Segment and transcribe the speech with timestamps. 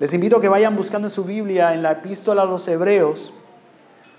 [0.00, 3.34] Les invito a que vayan buscando en su Biblia en la epístola a los Hebreos.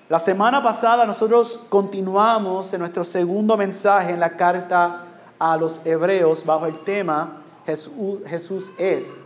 [0.09, 5.05] La semana pasada nosotros continuamos en nuestro segundo mensaje en la carta
[5.39, 9.23] a los Hebreos bajo el tema Jesús, es.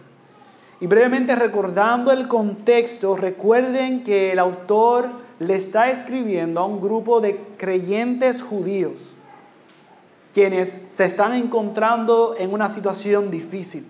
[0.79, 7.19] Y brevemente recordando el contexto, recuerden que el autor le está escribiendo a un grupo
[7.19, 9.18] de creyentes judíos,
[10.33, 13.86] quienes se están encontrando en una situación difícil.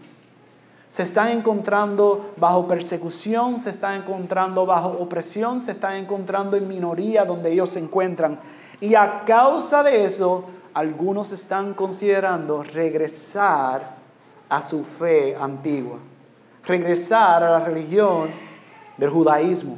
[0.96, 7.26] Se están encontrando bajo persecución, se están encontrando bajo opresión, se están encontrando en minoría
[7.26, 8.40] donde ellos se encuentran.
[8.80, 13.98] Y a causa de eso, algunos están considerando regresar
[14.48, 16.00] a su fe antigua
[16.64, 18.32] regresar a la religión
[18.96, 19.78] del judaísmo.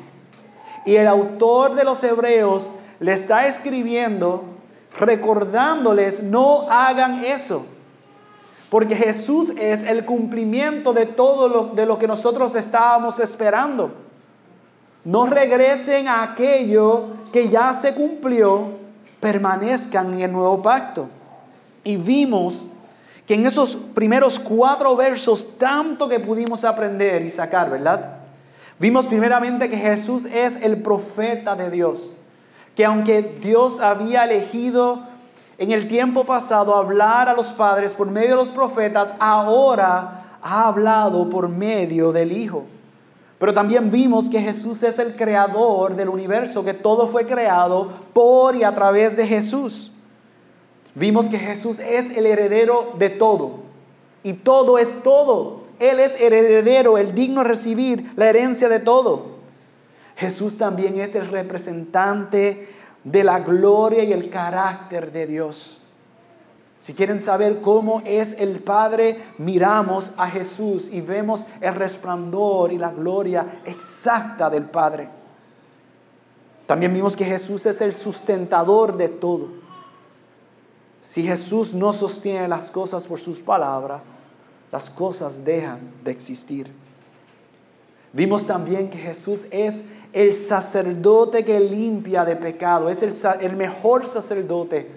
[0.85, 4.43] Y el autor de los hebreos le está escribiendo
[4.99, 7.65] recordándoles, no hagan eso.
[8.69, 13.91] Porque Jesús es el cumplimiento de todo lo, de lo que nosotros estábamos esperando.
[15.05, 18.71] No regresen a aquello que ya se cumplió,
[19.21, 21.07] permanezcan en el nuevo pacto.
[21.83, 22.69] Y vimos
[23.25, 28.17] que en esos primeros cuatro versos tanto que pudimos aprender y sacar, ¿verdad?
[28.79, 32.13] Vimos primeramente que Jesús es el profeta de Dios,
[32.75, 35.06] que aunque Dios había elegido
[35.57, 40.67] en el tiempo pasado hablar a los padres por medio de los profetas, ahora ha
[40.67, 42.65] hablado por medio del Hijo.
[43.39, 48.55] Pero también vimos que Jesús es el creador del universo, que todo fue creado por
[48.55, 49.91] y a través de Jesús.
[50.95, 53.59] Vimos que Jesús es el heredero de todo.
[54.23, 55.61] Y todo es todo.
[55.79, 59.37] Él es el heredero, el digno de recibir la herencia de todo.
[60.15, 62.67] Jesús también es el representante
[63.11, 65.81] de la gloria y el carácter de Dios.
[66.77, 72.77] Si quieren saber cómo es el Padre, miramos a Jesús y vemos el resplandor y
[72.77, 75.09] la gloria exacta del Padre.
[76.67, 79.47] También vimos que Jesús es el sustentador de todo.
[81.01, 84.01] Si Jesús no sostiene las cosas por sus palabras,
[84.69, 86.69] las cosas dejan de existir.
[88.11, 89.83] Vimos también que Jesús es
[90.21, 94.91] el sacerdote que limpia de pecado, es el, mejor sacerdote,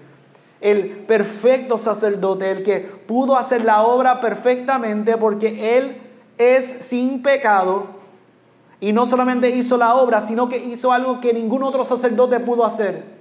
[0.61, 5.99] el perfecto sacerdote, el que pudo hacer la obra perfectamente porque Él
[6.39, 7.87] es sin pecado
[8.81, 12.65] y no solamente hizo la obra, sino que hizo algo que ningún otro sacerdote pudo
[12.65, 13.21] hacer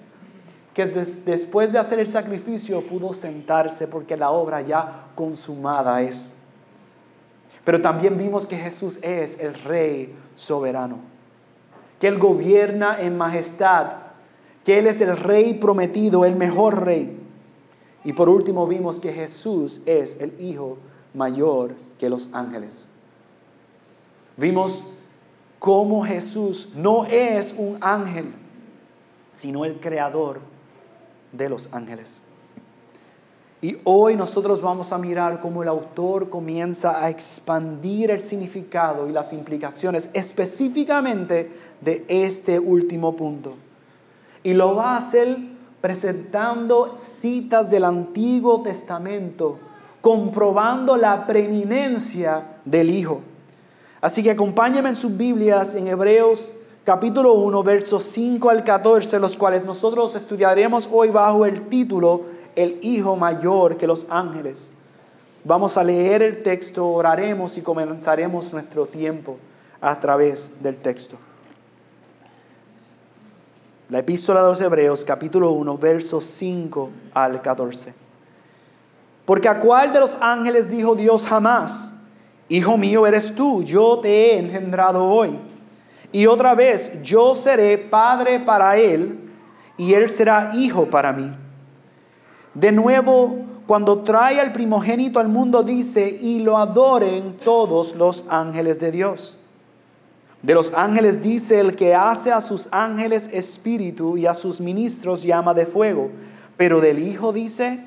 [0.74, 6.34] que después de hacer el sacrificio pudo sentarse porque la obra ya consumada es.
[7.66, 11.00] Pero también vimos que Jesús es el Rey soberano,
[12.00, 13.88] que Él gobierna en majestad,
[14.66, 17.18] que Él es el Rey prometido, el mejor Rey.
[18.04, 20.78] Y por último vimos que Jesús es el Hijo
[21.14, 22.90] mayor que los ángeles.
[24.38, 24.86] Vimos
[25.60, 28.34] cómo Jesús no es un ángel,
[29.32, 30.40] sino el creador
[31.34, 32.22] de los ángeles.
[33.62, 39.12] Y hoy nosotros vamos a mirar cómo el autor comienza a expandir el significado y
[39.12, 43.56] las implicaciones específicamente de este último punto.
[44.44, 45.38] Y lo va a hacer
[45.82, 49.60] presentando citas del Antiguo Testamento,
[50.00, 53.20] comprobando la preeminencia del Hijo.
[54.00, 56.54] Así que acompáñenme en sus Biblias en Hebreos
[56.86, 62.78] capítulo 1, versos 5 al 14, los cuales nosotros estudiaremos hoy bajo el título El
[62.82, 64.74] Hijo Mayor que los ángeles.
[65.46, 69.38] Vamos a leer el texto, oraremos y comenzaremos nuestro tiempo
[69.80, 71.16] a través del texto.
[73.88, 77.94] La epístola de los Hebreos, capítulo 1, versos 5 al 14.
[79.24, 81.94] Porque a cuál de los ángeles dijo Dios jamás,
[82.50, 85.40] Hijo mío eres tú, yo te he engendrado hoy.
[86.12, 89.32] Y otra vez, yo seré padre para él
[89.78, 91.32] y él será hijo para mí.
[92.54, 93.38] De nuevo,
[93.68, 99.38] cuando trae al primogénito al mundo, dice, y lo adoren todos los ángeles de Dios.
[100.42, 105.24] De los ángeles dice, el que hace a sus ángeles espíritu y a sus ministros
[105.24, 106.10] llama de fuego.
[106.58, 107.84] Pero del Hijo dice,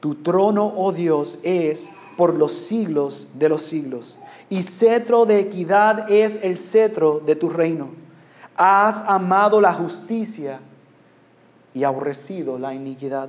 [0.00, 4.20] tu trono, oh Dios, es por los siglos de los siglos
[4.50, 7.90] y cetro de equidad es el cetro de tu reino.
[8.56, 10.60] Has amado la justicia
[11.74, 13.28] y aborrecido la iniquidad.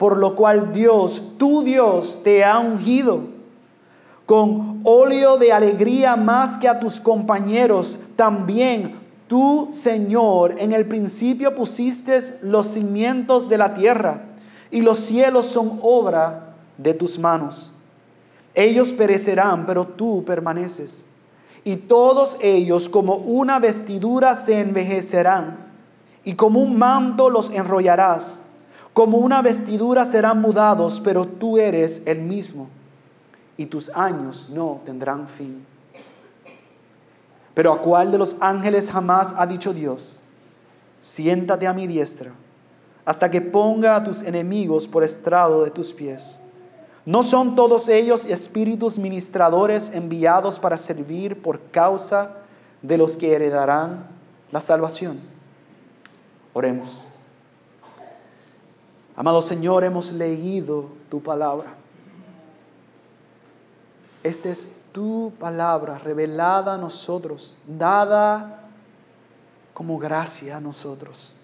[0.00, 3.20] Por lo cual Dios, tu Dios, te ha ungido
[4.24, 7.98] con óleo de alegría más que a tus compañeros.
[8.16, 8.98] También
[9.28, 14.22] tú, Señor, en el principio pusiste los cimientos de la tierra
[14.70, 17.70] y los cielos son obra de tus manos.
[18.54, 21.04] Ellos perecerán, pero tú permaneces.
[21.62, 25.58] y todos ellos como una vestidura se envejecerán,
[26.24, 28.40] y como un manto los enrollarás,
[29.00, 32.68] como una vestidura serán mudados, pero tú eres el mismo,
[33.56, 35.64] y tus años no tendrán fin.
[37.54, 40.18] Pero a cuál de los ángeles jamás ha dicho Dios,
[40.98, 42.32] siéntate a mi diestra,
[43.06, 46.38] hasta que ponga a tus enemigos por estrado de tus pies.
[47.06, 52.32] ¿No son todos ellos espíritus ministradores enviados para servir por causa
[52.82, 54.08] de los que heredarán
[54.52, 55.20] la salvación?
[56.52, 57.06] Oremos.
[59.20, 61.74] Amado Señor, hemos leído tu palabra.
[64.22, 68.62] Esta es tu palabra revelada a nosotros, dada
[69.74, 71.34] como gracia a nosotros,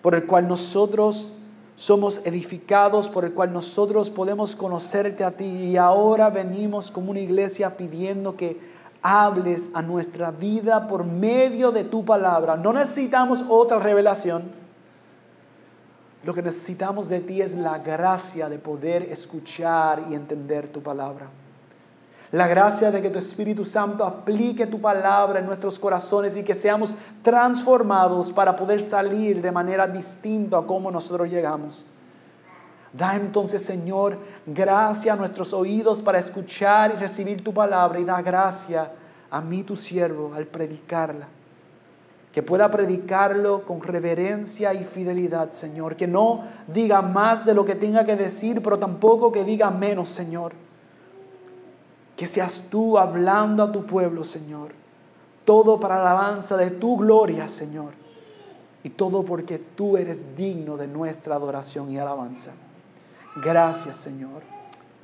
[0.00, 1.34] por el cual nosotros
[1.76, 5.44] somos edificados, por el cual nosotros podemos conocerte a ti.
[5.44, 8.58] Y ahora venimos como una iglesia pidiendo que
[9.02, 12.56] hables a nuestra vida por medio de tu palabra.
[12.56, 14.67] No necesitamos otra revelación.
[16.24, 21.28] Lo que necesitamos de ti es la gracia de poder escuchar y entender tu palabra.
[22.30, 26.54] La gracia de que tu Espíritu Santo aplique tu palabra en nuestros corazones y que
[26.54, 31.86] seamos transformados para poder salir de manera distinta a como nosotros llegamos.
[32.92, 38.20] Da entonces, Señor, gracia a nuestros oídos para escuchar y recibir tu palabra y da
[38.20, 38.92] gracia
[39.30, 41.28] a mí, tu siervo, al predicarla.
[42.38, 45.96] Que pueda predicarlo con reverencia y fidelidad, Señor.
[45.96, 50.08] Que no diga más de lo que tenga que decir, pero tampoco que diga menos,
[50.08, 50.52] Señor
[52.18, 54.72] que seas tú hablando a tu pueblo, Señor.
[55.44, 57.92] Todo para la alabanza de tu gloria, Señor.
[58.82, 62.50] Y todo porque tú eres digno de nuestra adoración y alabanza.
[63.36, 64.42] Gracias, Señor.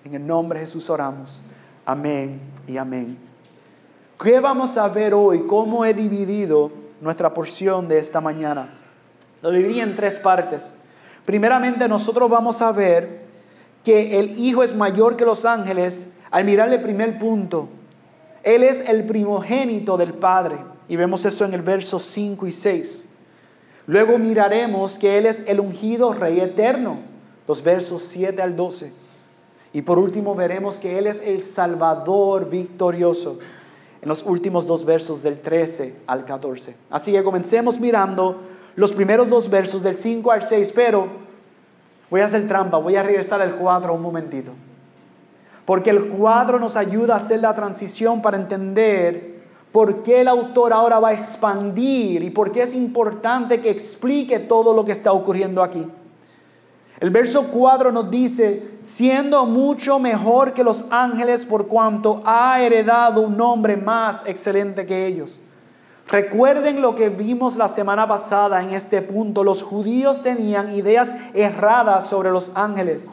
[0.05, 1.41] En el nombre de Jesús oramos.
[1.87, 3.17] Amén y amén.
[4.21, 5.47] ¿Qué vamos a ver hoy?
[5.47, 8.69] ¿Cómo he dividido nuestra porción de esta mañana?
[9.43, 10.73] Lo dividí en tres partes.
[11.25, 13.25] Primeramente, nosotros vamos a ver
[13.85, 17.69] que el Hijo es mayor que los ángeles al mirar el primer punto,
[18.43, 20.57] Él es el primogénito del Padre.
[20.89, 23.07] Y vemos eso en el verso 5 y 6.
[23.87, 26.99] Luego miraremos que Él es el ungido Rey eterno,
[27.47, 28.93] los versos 7 al 12.
[29.73, 33.39] Y por último veremos que Él es el Salvador victorioso,
[34.05, 36.77] en los últimos dos versos del 13 al 14.
[36.91, 38.39] Así que comencemos mirando
[38.77, 41.09] los primeros dos versos del 5 al 6, pero
[42.11, 44.53] voy a hacer trampa, voy a regresar al 4 un momentito.
[45.65, 49.41] Porque el cuadro nos ayuda a hacer la transición para entender
[49.73, 54.39] por qué el autor ahora va a expandir y por qué es importante que explique
[54.39, 55.91] todo lo que está ocurriendo aquí.
[57.01, 63.23] El verso 4 nos dice, siendo mucho mejor que los ángeles por cuanto ha heredado
[63.23, 65.41] un nombre más excelente que ellos.
[66.07, 69.43] Recuerden lo que vimos la semana pasada en este punto.
[69.43, 73.11] Los judíos tenían ideas erradas sobre los ángeles.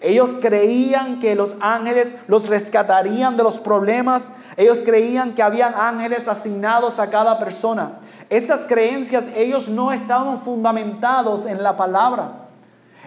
[0.00, 4.30] Ellos creían que los ángeles los rescatarían de los problemas.
[4.58, 8.00] Ellos creían que habían ángeles asignados a cada persona.
[8.28, 12.45] Estas creencias ellos no estaban fundamentados en la palabra.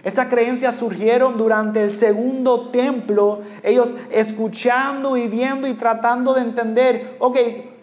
[0.02, 7.16] Estas creencias surgieron durante el segundo templo, ellos escuchando y viendo y tratando de entender,
[7.18, 7.36] ok,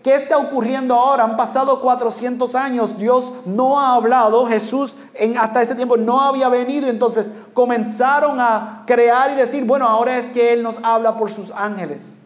[0.08, 1.26] ¿Qué está ocurriendo ahora?
[1.26, 6.48] Han pasado 400 años, Dios no ha hablado, Jesús en, hasta ese tiempo no había
[6.48, 11.30] venido, entonces comenzaron a crear y decir, bueno, ahora es que Él nos habla por
[11.30, 12.20] sus ángeles.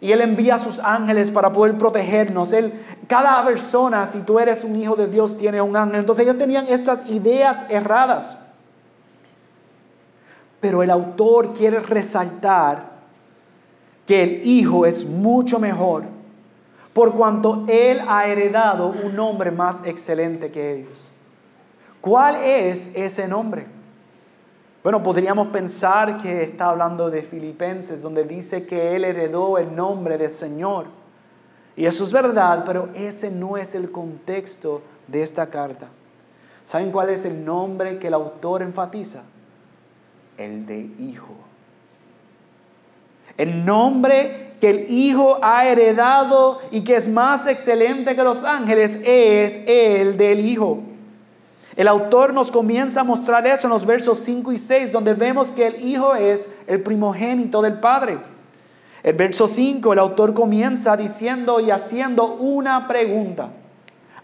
[0.00, 2.52] Y Él envía a sus ángeles para poder protegernos.
[2.52, 5.98] Él, cada persona, si tú eres un hijo de Dios, tiene un ángel.
[5.98, 8.36] Entonces ellos tenían estas ideas erradas.
[10.60, 12.90] Pero el autor quiere resaltar
[14.06, 16.04] que el Hijo es mucho mejor
[16.92, 21.08] por cuanto Él ha heredado un nombre más excelente que ellos.
[22.00, 23.66] ¿Cuál es ese nombre?
[24.82, 30.16] Bueno, podríamos pensar que está hablando de Filipenses, donde dice que Él heredó el nombre
[30.16, 30.86] de Señor.
[31.76, 35.88] Y eso es verdad, pero ese no es el contexto de esta carta.
[36.64, 39.22] ¿Saben cuál es el nombre que el autor enfatiza?
[40.40, 41.34] El de Hijo.
[43.36, 48.98] El nombre que el Hijo ha heredado y que es más excelente que los ángeles
[49.04, 50.80] es el del Hijo.
[51.76, 55.52] El autor nos comienza a mostrar eso en los versos 5 y 6, donde vemos
[55.52, 58.20] que el Hijo es el primogénito del Padre.
[59.02, 63.50] El verso 5, el autor comienza diciendo y haciendo una pregunta.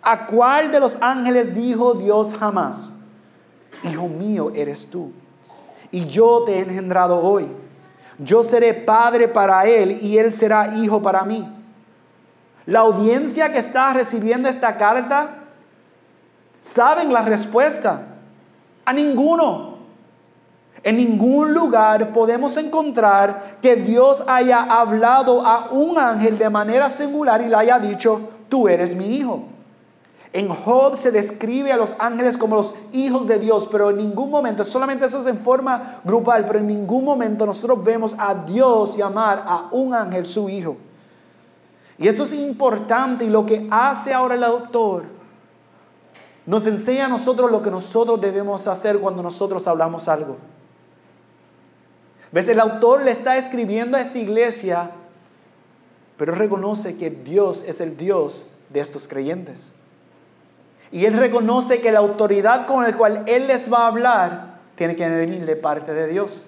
[0.01, 2.93] ¿A cuál de los ángeles dijo Dios jamás?
[3.85, 5.13] Hijo mío eres tú,
[5.97, 7.47] y yo te he engendrado hoy.
[8.19, 11.51] Yo seré padre para él y él será hijo para mí.
[12.67, 15.37] La audiencia que está recibiendo esta carta
[16.61, 18.03] saben la respuesta.
[18.85, 19.79] A ninguno.
[20.83, 27.41] En ningún lugar podemos encontrar que Dios haya hablado a un ángel de manera singular
[27.41, 29.45] y le haya dicho, tú eres mi hijo.
[30.37, 34.31] En Job se describe a los ángeles como los hijos de Dios, pero en ningún
[34.31, 38.99] momento, solamente eso es en forma grupal, pero en ningún momento nosotros vemos a Dios
[38.99, 40.77] llamar a un ángel su hijo.
[41.97, 45.05] Y esto es importante y lo que hace ahora el autor
[46.45, 50.37] nos enseña a nosotros lo que nosotros debemos hacer cuando nosotros hablamos algo.
[52.31, 52.47] ¿Ves?
[52.51, 54.91] El autor le está escribiendo a esta iglesia,
[56.19, 59.73] pero reconoce que Dios es el Dios de estos creyentes.
[60.93, 64.95] Y él reconoce que la autoridad con la cual él les va a hablar tiene
[64.95, 66.47] que venir de parte de Dios.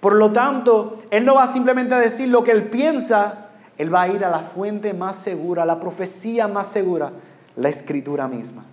[0.00, 3.46] Por lo tanto, él no va simplemente a decir lo que él piensa,
[3.78, 7.12] él va a ir a la fuente más segura, la profecía más segura,
[7.54, 8.64] la escritura misma.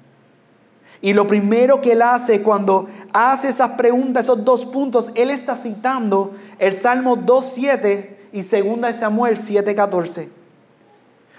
[1.02, 5.56] Y lo primero que él hace cuando hace esas preguntas, esos dos puntos, él está
[5.56, 10.28] citando el Salmo 2.7 y 2 Samuel 7.14.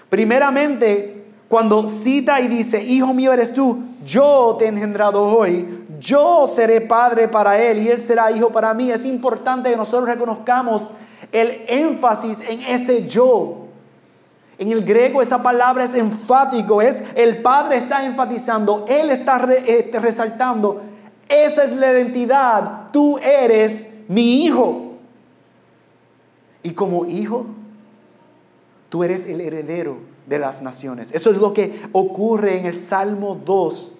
[0.09, 6.47] Primeramente, cuando cita y dice, hijo mío eres tú, yo te he engendrado hoy, yo
[6.47, 8.89] seré padre para él y él será hijo para mí.
[8.89, 10.91] Es importante que nosotros reconozcamos
[11.29, 13.65] el énfasis en ese yo.
[14.57, 19.99] En el griego esa palabra es enfático, es el padre está enfatizando, él está este,
[19.99, 20.81] resaltando,
[21.27, 24.93] esa es la identidad, tú eres mi hijo.
[26.63, 27.45] Y como hijo,
[28.87, 31.11] tú eres el heredero de las naciones.
[31.11, 33.93] Eso es lo que ocurre en el Salmo 2.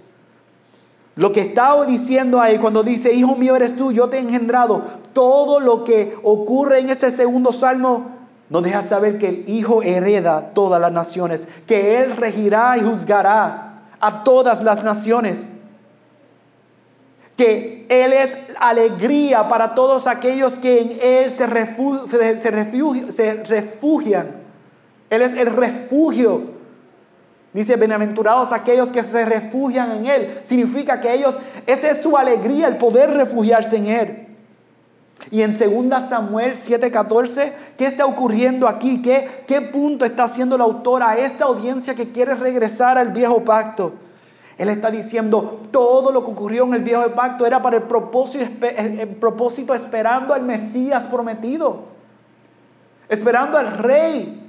[1.16, 4.84] Lo que está diciendo ahí cuando dice, hijo mío eres tú, yo te he engendrado,
[5.14, 10.52] todo lo que ocurre en ese segundo salmo nos deja saber que el hijo hereda
[10.54, 15.52] todas las naciones, que él regirá y juzgará a todas las naciones,
[17.38, 21.48] que él es alegría para todos aquellos que en él se,
[23.12, 24.41] se refugian
[25.12, 26.42] él es el refugio.
[27.54, 30.40] Dice, bienaventurados aquellos que se refugian en Él.
[30.42, 31.38] Significa que ellos,
[31.68, 34.28] esa es su alegría, el poder refugiarse en Él.
[35.30, 39.02] Y en 2 Samuel 7:14, ¿qué está ocurriendo aquí?
[39.02, 43.44] ¿Qué, ¿Qué punto está haciendo el autor a esta audiencia que quiere regresar al viejo
[43.44, 43.94] pacto?
[44.58, 48.46] Él está diciendo, todo lo que ocurrió en el viejo pacto era para el propósito,
[48.66, 51.82] el propósito esperando al Mesías prometido,
[53.10, 54.41] esperando al rey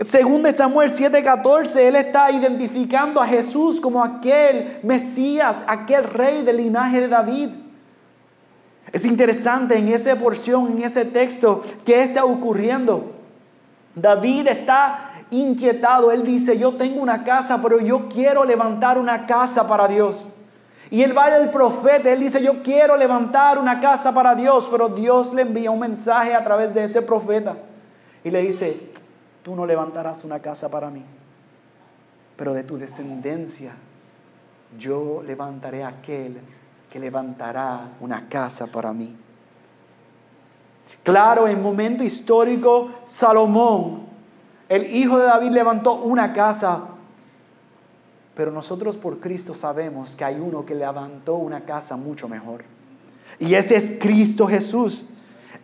[0.00, 6.56] según de Samuel 7:14, él está identificando a Jesús como aquel Mesías, aquel rey del
[6.56, 7.50] linaje de David.
[8.92, 13.12] Es interesante en esa porción, en ese texto, que está ocurriendo.
[13.94, 16.10] David está inquietado.
[16.10, 20.32] Él dice, yo tengo una casa, pero yo quiero levantar una casa para Dios.
[20.90, 24.88] Y él va al profeta, él dice, yo quiero levantar una casa para Dios, pero
[24.88, 27.56] Dios le envía un mensaje a través de ese profeta.
[28.22, 28.92] Y le dice,
[29.44, 31.04] tú no levantarás una casa para mí,
[32.34, 33.74] pero de tu descendencia
[34.76, 36.40] yo levantaré aquel
[36.90, 39.14] que levantará una casa para mí.
[41.02, 44.04] Claro, en momento histórico, Salomón,
[44.68, 46.84] el hijo de David, levantó una casa,
[48.34, 52.64] pero nosotros por Cristo sabemos que hay uno que levantó una casa mucho mejor.
[53.38, 55.06] Y ese es Cristo Jesús.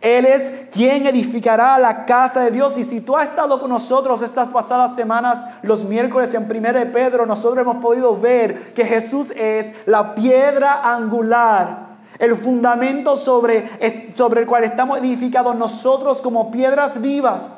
[0.01, 2.77] Él es quien edificará la casa de Dios.
[2.77, 6.87] Y si tú has estado con nosotros estas pasadas semanas, los miércoles en 1 de
[6.87, 14.11] Pedro, nosotros hemos podido ver que Jesús es la piedra angular, el fundamento sobre, eh,
[14.15, 17.55] sobre el cual estamos edificados nosotros como piedras vivas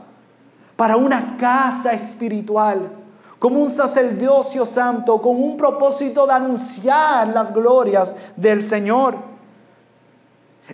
[0.76, 2.92] para una casa espiritual,
[3.40, 9.33] como un sacerdocio santo, con un propósito de anunciar las glorias del Señor.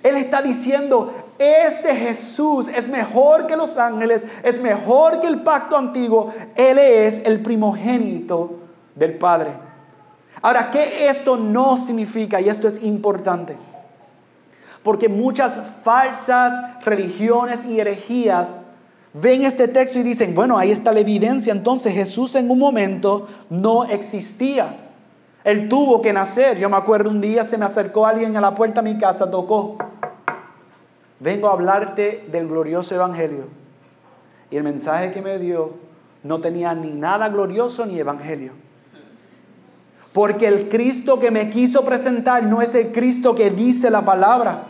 [0.03, 5.75] Él está diciendo, este Jesús es mejor que los ángeles, es mejor que el pacto
[5.77, 6.31] antiguo.
[6.55, 8.59] Él es el primogénito
[8.95, 9.53] del Padre.
[10.41, 12.39] Ahora, ¿qué esto no significa?
[12.39, 13.57] Y esto es importante.
[14.83, 16.53] Porque muchas falsas
[16.85, 18.59] religiones y herejías
[19.13, 21.51] ven este texto y dicen, bueno, ahí está la evidencia.
[21.51, 24.88] Entonces Jesús en un momento no existía.
[25.43, 26.57] Él tuvo que nacer.
[26.59, 29.29] Yo me acuerdo un día se me acercó alguien a la puerta de mi casa,
[29.31, 29.77] tocó.
[31.19, 33.45] Vengo a hablarte del glorioso evangelio.
[34.51, 35.73] Y el mensaje que me dio
[36.23, 38.53] no tenía ni nada glorioso ni evangelio.
[40.13, 44.65] Porque el Cristo que me quiso presentar no es el Cristo que dice la palabra.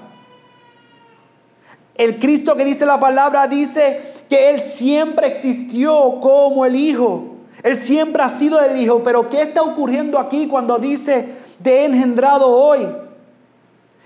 [1.96, 7.39] El Cristo que dice la palabra dice que Él siempre existió como el Hijo.
[7.64, 12.48] Él siempre ha sido el Hijo, pero ¿qué está ocurriendo aquí cuando dice de engendrado
[12.48, 12.88] hoy?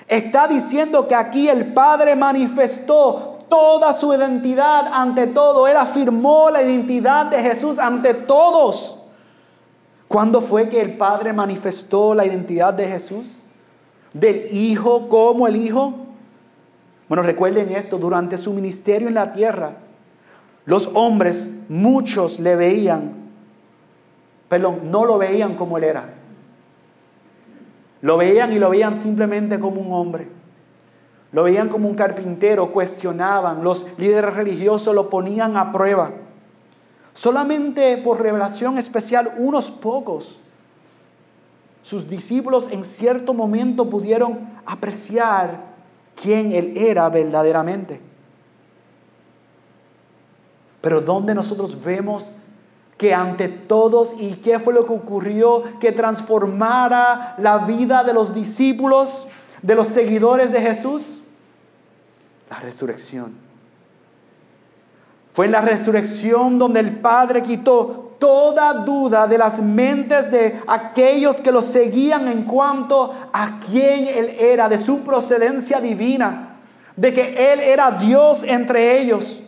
[0.08, 5.68] Está diciendo que aquí el Padre manifestó toda su identidad ante todo.
[5.68, 8.98] Él afirmó la identidad de Jesús ante todos.
[10.08, 13.44] ¿Cuándo fue que el Padre manifestó la identidad de Jesús?
[14.14, 15.94] Del Hijo como el Hijo.
[17.08, 19.78] Bueno, recuerden esto, durante su ministerio en la tierra,
[20.66, 23.23] los hombres, muchos le veían,
[24.54, 26.14] perdón, no lo veían como él era.
[28.02, 30.28] Lo veían y lo veían simplemente como un hombre.
[31.32, 33.64] Lo veían como un carpintero, cuestionaban.
[33.64, 36.12] Los líderes religiosos lo ponían a prueba.
[37.14, 40.40] Solamente por revelación especial, unos pocos,
[41.82, 45.62] sus discípulos en cierto momento pudieron apreciar
[46.22, 48.00] quién él era verdaderamente.
[50.80, 52.36] Pero donde nosotros vemos
[52.98, 58.34] que ante todos y qué fue lo que ocurrió que transformara la vida de los
[58.34, 59.28] discípulos,
[59.62, 61.22] de los seguidores de Jesús?
[62.50, 63.34] La resurrección.
[65.32, 71.52] Fue la resurrección donde el Padre quitó toda duda de las mentes de aquellos que
[71.52, 76.60] lo seguían en cuanto a quién Él era, de su procedencia divina,
[76.96, 79.42] de que Él era Dios entre ellos.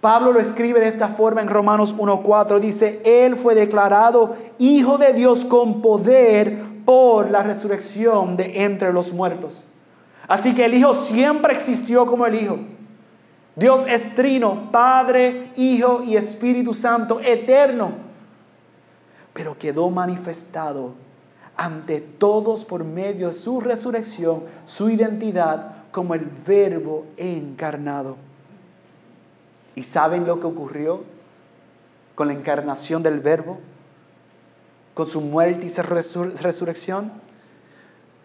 [0.00, 2.58] Pablo lo escribe de esta forma en Romanos 1.4.
[2.58, 9.12] Dice, Él fue declarado Hijo de Dios con poder por la resurrección de entre los
[9.12, 9.66] muertos.
[10.26, 12.58] Así que el Hijo siempre existió como el Hijo.
[13.56, 17.92] Dios es trino, Padre, Hijo y Espíritu Santo, eterno.
[19.34, 20.94] Pero quedó manifestado
[21.56, 28.29] ante todos por medio de su resurrección, su identidad como el Verbo encarnado.
[29.74, 31.02] ¿Y saben lo que ocurrió
[32.14, 33.58] con la encarnación del Verbo?
[34.94, 37.12] Con su muerte y su resurrección.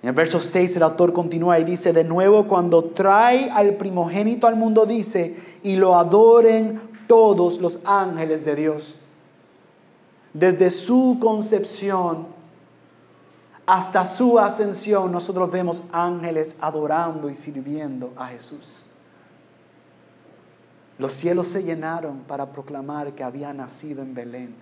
[0.01, 4.45] En el verso 6 el autor continúa y dice, de nuevo cuando trae al primogénito
[4.45, 9.01] al mundo, dice, y lo adoren todos los ángeles de Dios.
[10.34, 12.27] Desde su concepción
[13.65, 18.85] hasta su ascensión, nosotros vemos ángeles adorando y sirviendo a Jesús.
[20.97, 24.55] Los cielos se llenaron para proclamar que había nacido en Belén.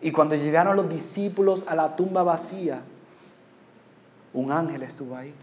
[0.00, 2.82] Y cuando llegaron los discípulos a la tumba vacía,
[4.32, 5.34] un ángel estuvo ahí.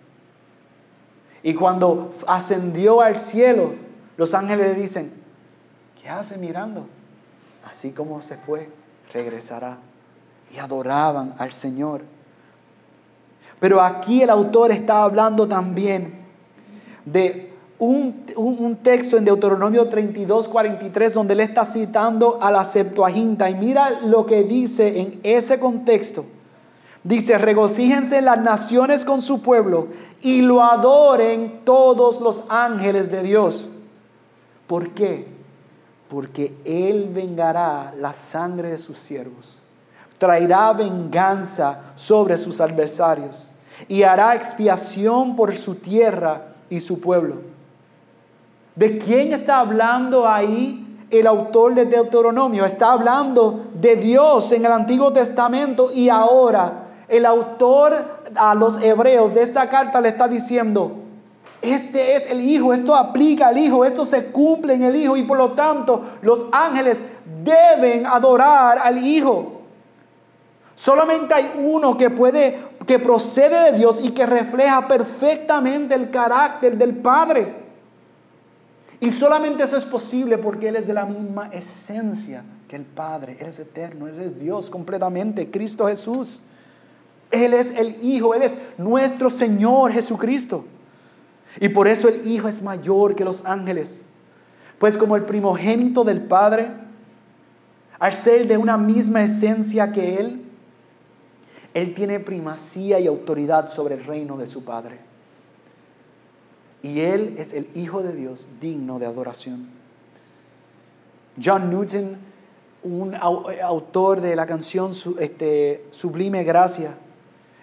[1.43, 3.73] Y cuando ascendió al cielo,
[4.17, 5.13] los ángeles le dicen,
[6.01, 6.88] ¿qué hace mirando?
[7.69, 8.69] Así como se fue,
[9.12, 9.78] regresará.
[10.54, 12.01] Y adoraban al Señor.
[13.60, 16.25] Pero aquí el autor está hablando también
[17.06, 23.49] de un, texto en Deuteronomio 32, 43, donde él está citando a la Septuaginta.
[23.49, 26.25] Y mira lo que dice en ese contexto.
[27.03, 29.89] Dice, regocíjense las naciones con su pueblo
[30.21, 33.69] y lo adoren todos los ángeles de Dios.
[34.65, 35.27] ¿Por qué?
[36.09, 39.61] Porque Él vengará la sangre de sus siervos,
[40.17, 43.51] traerá venganza sobre sus adversarios
[43.88, 47.55] y hará expiación por su tierra y su pueblo.
[48.75, 52.65] ¿De quién está hablando ahí el autor de Deuteronomio?
[52.65, 59.33] Está hablando de Dios en el Antiguo Testamento y ahora el autor a los hebreos
[59.33, 60.91] de esta carta le está diciendo,
[61.61, 65.23] este es el Hijo, esto aplica al Hijo, esto se cumple en el Hijo y
[65.23, 66.97] por lo tanto los ángeles
[67.45, 69.61] deben adorar al Hijo.
[70.75, 76.77] Solamente hay uno que puede, que procede de Dios y que refleja perfectamente el carácter
[76.77, 77.64] del Padre.
[79.06, 83.38] Y solamente eso es posible porque Él es de la misma esencia que el Padre.
[83.39, 86.41] Él es eterno, Él es Dios completamente, Cristo Jesús.
[87.30, 90.65] Él es el Hijo, Él es nuestro Señor Jesucristo.
[91.60, 94.02] Y por eso el Hijo es mayor que los ángeles.
[94.80, 96.72] Pues como el primogénito del Padre,
[98.00, 100.41] al ser de una misma esencia que Él,
[101.76, 104.98] Él tiene primacía y autoridad sobre el reino de su Padre
[106.86, 109.67] y Él es el Hijo de Dios digno de adoración.
[111.43, 112.15] John Newton,
[112.84, 116.91] un autor de la canción este, Sublime Gracia,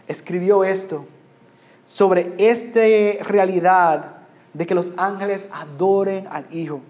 [0.09, 1.07] escribió esto
[1.85, 4.17] sobre esta realidad
[4.53, 6.81] de que los ángeles adoren al Hijo.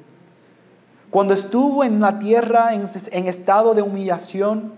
[1.10, 4.72] Cuando estuvo en la tierra en, en estado de humillación,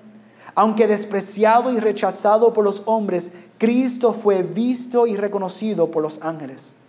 [0.56, 6.80] aunque despreciado y rechazado por los hombres, Cristo fue visto y reconocido por los ángeles.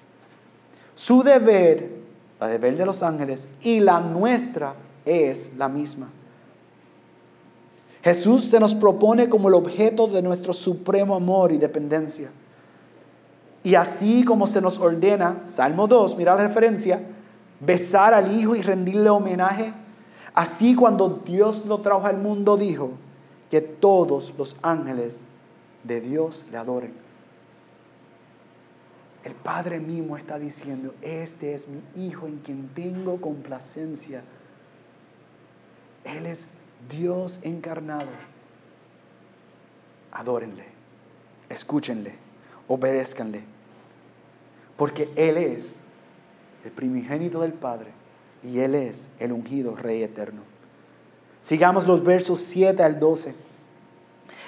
[0.96, 1.96] Su deber
[2.40, 6.10] la deber de los ángeles y la nuestra es la misma.
[8.04, 12.30] Jesús se nos propone como el objeto de nuestro supremo amor y dependencia.
[13.64, 17.02] Y así como se nos ordena, Salmo 2, mira la referencia,
[17.60, 19.74] besar al Hijo y rendirle homenaje,
[20.36, 22.92] así cuando Dios lo trajo al mundo dijo
[23.50, 25.26] que todos los ángeles
[25.84, 27.05] de Dios le adoren.
[29.26, 34.22] El Padre mismo está diciendo, este es mi Hijo en quien tengo complacencia.
[36.04, 36.48] Él es
[36.88, 38.08] Dios encarnado.
[40.12, 40.66] Adórenle,
[41.50, 42.14] escúchenle,
[42.68, 43.42] obedézcanle,
[44.78, 45.78] porque Él es
[46.64, 47.90] el primogénito del Padre
[48.44, 50.44] y Él es el ungido Rey eterno.
[51.42, 53.34] Sigamos los versos 7 al 12.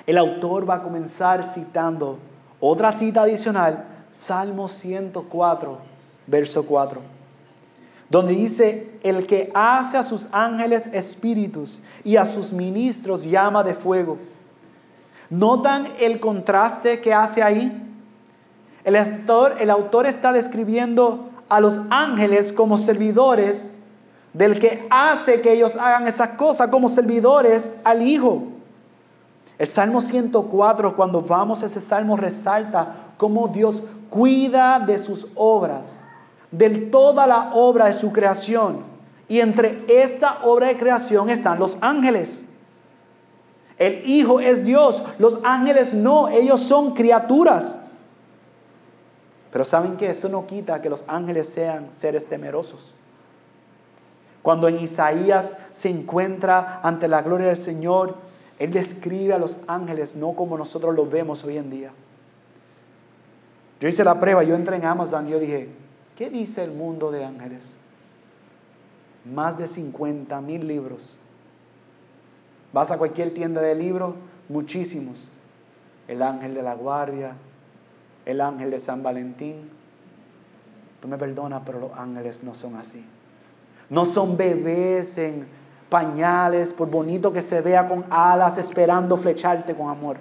[0.05, 2.19] El autor va a comenzar citando
[2.59, 5.77] otra cita adicional, Salmo 104,
[6.27, 7.17] verso 4
[8.09, 13.75] donde dice, el que hace a sus ángeles espíritus y a sus ministros llama de
[13.75, 14.17] fuego.
[15.29, 17.83] ¿Notan el contraste que hace ahí?
[18.85, 23.73] El autor, el autor está describiendo a los ángeles como servidores
[24.31, 28.43] del que hace que ellos hagan esas cosas, como servidores al Hijo.
[29.57, 36.03] El Salmo 104, cuando vamos a ese salmo, resalta cómo Dios cuida de sus obras
[36.51, 38.83] de toda la obra de su creación.
[39.27, 42.45] Y entre esta obra de creación están los ángeles.
[43.77, 47.77] El Hijo es Dios, los ángeles no, ellos son criaturas.
[49.51, 52.93] Pero saben que esto no quita que los ángeles sean seres temerosos.
[54.41, 58.15] Cuando en Isaías se encuentra ante la gloria del Señor,
[58.59, 61.91] Él describe a los ángeles no como nosotros los vemos hoy en día.
[63.79, 65.69] Yo hice la prueba, yo entré en Amazon y yo dije,
[66.17, 67.75] ¿Qué dice el mundo de ángeles?
[69.23, 71.19] Más de 50 mil libros.
[72.73, 74.15] Vas a cualquier tienda de libros,
[74.49, 75.29] muchísimos.
[76.07, 77.35] El ángel de la guardia,
[78.25, 79.69] el ángel de San Valentín.
[81.01, 83.05] Tú me perdonas, pero los ángeles no son así.
[83.87, 85.45] No son bebés en
[85.89, 90.17] pañales, por bonito que se vea con alas, esperando flecharte con amor.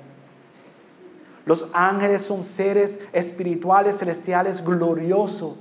[1.45, 5.55] Los ángeles son seres espirituales, celestiales, gloriosos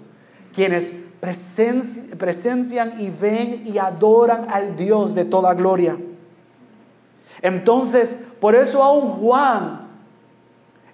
[0.55, 5.97] quienes presencian y ven y adoran al Dios de toda gloria.
[7.41, 9.84] Entonces, por eso aún Juan,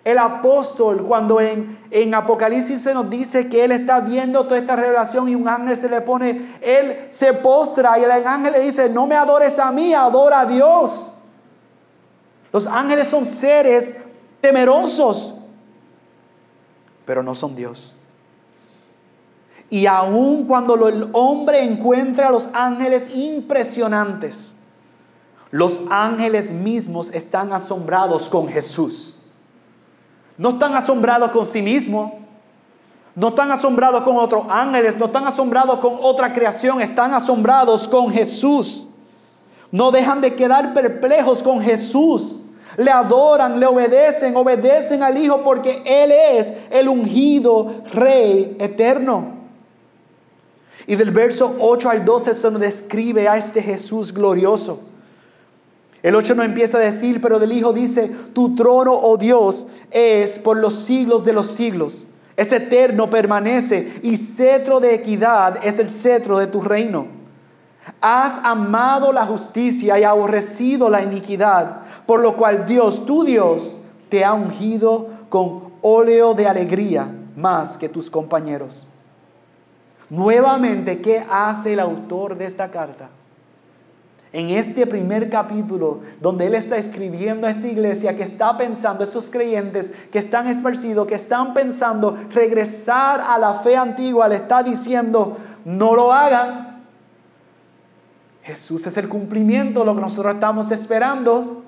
[0.04, 4.76] el apóstol, cuando en, en Apocalipsis se nos dice que él está viendo toda esta
[4.76, 8.90] revelación y un ángel se le pone, él se postra y el ángel le dice,
[8.90, 11.14] no me adores a mí, adora a Dios.
[12.52, 13.96] Los ángeles son seres
[14.42, 15.36] temerosos,
[17.06, 17.96] pero no son Dios.
[19.70, 24.56] Y aun cuando el hombre encuentra a los ángeles impresionantes,
[25.52, 29.21] los ángeles mismos están asombrados con Jesús.
[30.42, 32.14] No están asombrados con sí mismos.
[33.14, 34.98] No están asombrados con otros ángeles.
[34.98, 36.82] No están asombrados con otra creación.
[36.82, 38.90] Están asombrados con Jesús.
[39.70, 42.40] No dejan de quedar perplejos con Jesús.
[42.76, 49.36] Le adoran, le obedecen, obedecen al Hijo porque Él es el ungido Rey eterno.
[50.88, 54.80] Y del verso 8 al 12 se nos describe a este Jesús glorioso.
[56.04, 60.40] El 8 no empieza a decir, pero del Hijo dice, tu trono, oh Dios, es
[60.40, 62.08] por los siglos de los siglos.
[62.36, 67.08] Es eterno, permanece, y cetro de equidad es el cetro de tu reino.
[68.00, 73.78] Has amado la justicia y aborrecido la iniquidad, por lo cual Dios, tu Dios,
[74.10, 78.88] te ha ungido con óleo de alegría más que tus compañeros.
[80.10, 83.10] Nuevamente, ¿qué hace el autor de esta carta?
[84.34, 89.30] En este primer capítulo, donde él está escribiendo a esta iglesia que está pensando, estos
[89.30, 95.36] creyentes que están esparcidos, que están pensando regresar a la fe antigua, le está diciendo,
[95.66, 96.82] no lo hagan.
[98.44, 101.64] Jesús es el cumplimiento, lo que nosotros estamos esperando.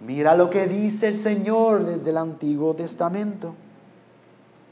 [0.00, 3.54] Mira lo que dice el Señor desde el Antiguo Testamento.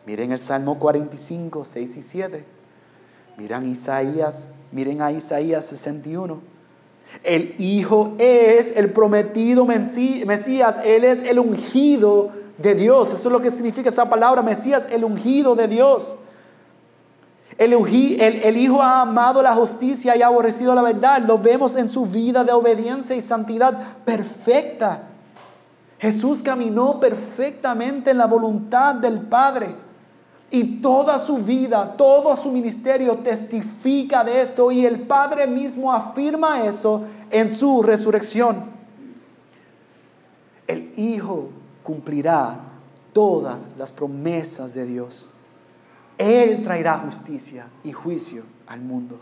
[0.05, 2.45] Miren el Salmo 45, 6 y 7.
[3.39, 6.52] Miren Isaías, miren a Isaías 61.
[7.23, 13.13] El Hijo es el prometido Mesías, Él es el ungido de Dios.
[13.13, 16.17] Eso es lo que significa esa palabra, Mesías, el ungido de Dios.
[17.59, 21.23] El, Hijo ha amado la justicia y ha aborrecido la verdad.
[21.23, 25.03] Lo vemos en su vida de obediencia y santidad perfecta.
[25.99, 29.77] Jesús caminó perfectamente en la voluntad del Padre.
[30.53, 36.67] Y toda su vida, todo su ministerio testifica de esto y el Padre mismo afirma
[36.67, 38.71] eso en su resurrección.
[40.67, 41.49] El Hijo
[41.83, 42.61] cumplirá
[43.15, 45.31] todas las promesas de Dios.
[46.19, 49.19] Él traerá justicia y juicio al mundo.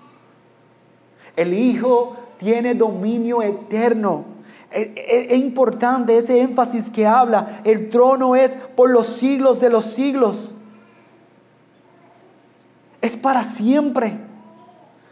[1.37, 4.25] El Hijo tiene dominio eterno.
[4.71, 7.61] Es, importante ese énfasis que habla.
[7.65, 10.55] El trono es por los siglos de los siglos.
[13.01, 14.19] Es para siempre.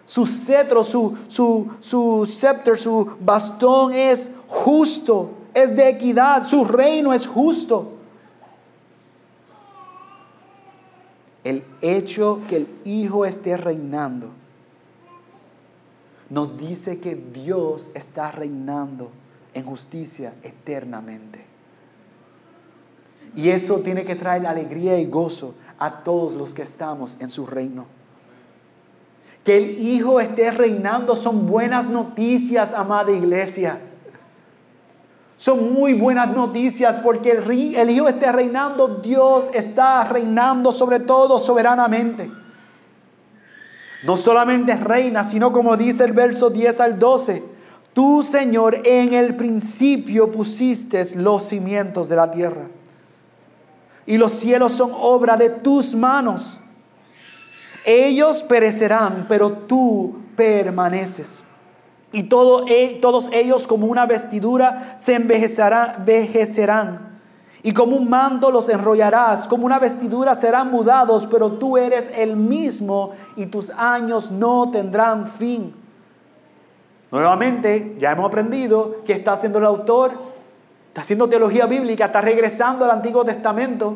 [0.04, 6.44] Su cetro, su, su, su su bastón es justo, es de equidad.
[6.44, 7.92] Su reino es justo.
[11.44, 14.30] El hecho que el Hijo esté reinando
[16.30, 19.10] nos dice que Dios está reinando
[19.54, 21.44] en justicia eternamente.
[23.34, 27.46] Y eso tiene que traer alegría y gozo a todos los que estamos en su
[27.46, 27.86] reino.
[29.44, 33.80] Que el Hijo esté reinando son buenas noticias, amada iglesia.
[35.36, 41.38] Son muy buenas noticias porque el, el Hijo esté reinando, Dios está reinando sobre todo
[41.38, 42.30] soberanamente.
[44.02, 47.42] No solamente reina, sino como dice el verso 10 al 12,
[47.92, 52.68] tú Señor en el principio pusiste los cimientos de la tierra.
[54.08, 56.58] Y los cielos son obra de tus manos.
[57.84, 61.44] Ellos perecerán, pero tú permaneces.
[62.10, 67.20] Y e, todos ellos como una vestidura se envejecerán
[67.62, 72.34] y como un manto los enrollarás, como una vestidura serán mudados, pero tú eres el
[72.34, 75.74] mismo y tus años no tendrán fin.
[77.10, 80.12] Nuevamente, ya hemos aprendido que está haciendo el autor,
[80.98, 83.94] está haciendo teología bíblica, está regresando al Antiguo Testamento.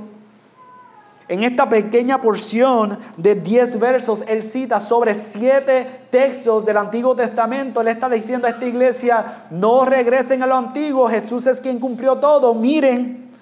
[1.27, 7.81] En esta pequeña porción de 10 versos, él cita sobre siete textos del Antiguo Testamento.
[7.81, 12.19] Él está diciendo a esta iglesia, no regresen a lo antiguo, Jesús es quien cumplió
[12.19, 12.55] todo.
[12.55, 13.33] Miren,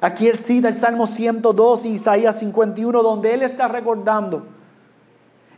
[0.00, 4.46] Aquí él cita el Salmo 102 y Isaías 51, donde él está recordando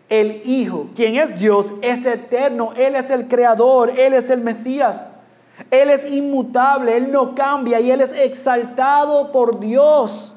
[0.09, 5.11] el Hijo, quien es Dios, es eterno, Él es el Creador, Él es el Mesías,
[5.71, 10.35] Él es inmutable, Él no cambia y Él es exaltado por Dios.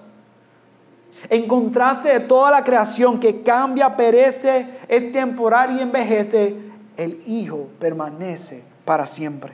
[1.30, 6.58] En contraste de toda la creación que cambia, perece, es temporal y envejece,
[6.98, 9.54] el Hijo permanece para siempre.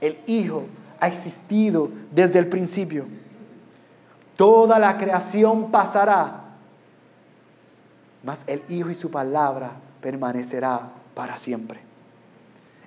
[0.00, 0.64] El Hijo
[1.00, 3.06] ha existido desde el principio.
[4.36, 6.44] Toda la creación pasará,
[8.22, 11.80] mas el Hijo y su palabra permanecerá para siempre.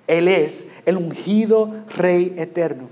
[0.08, 2.88] Él es el ungido Rey eterno.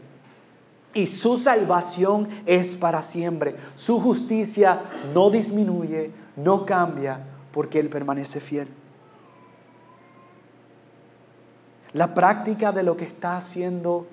[0.94, 3.56] Y su salvación es para siempre.
[3.74, 7.20] Su justicia no disminuye, no cambia,
[7.52, 8.68] porque Él permanece fiel.
[11.92, 14.06] La práctica de lo que está haciendo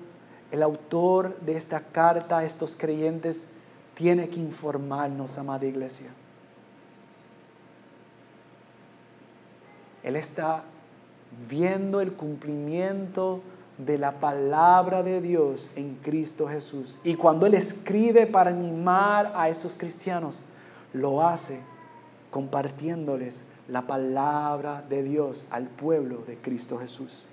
[0.50, 3.46] el autor de esta carta a estos creyentes
[3.94, 6.08] tiene que informarnos, amada iglesia.
[10.02, 10.64] Él está
[11.48, 13.40] viendo el cumplimiento
[13.78, 17.00] de la palabra de Dios en Cristo Jesús.
[17.04, 20.42] Y cuando Él escribe para animar a esos cristianos,
[20.92, 21.60] lo hace
[22.30, 27.26] compartiéndoles la palabra de Dios al pueblo de Cristo Jesús.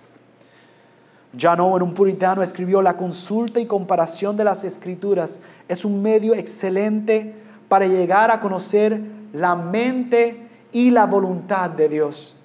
[1.39, 6.33] John Owen, un puritano, escribió, la consulta y comparación de las escrituras es un medio
[6.33, 7.33] excelente
[7.69, 12.37] para llegar a conocer la mente y la voluntad de Dios.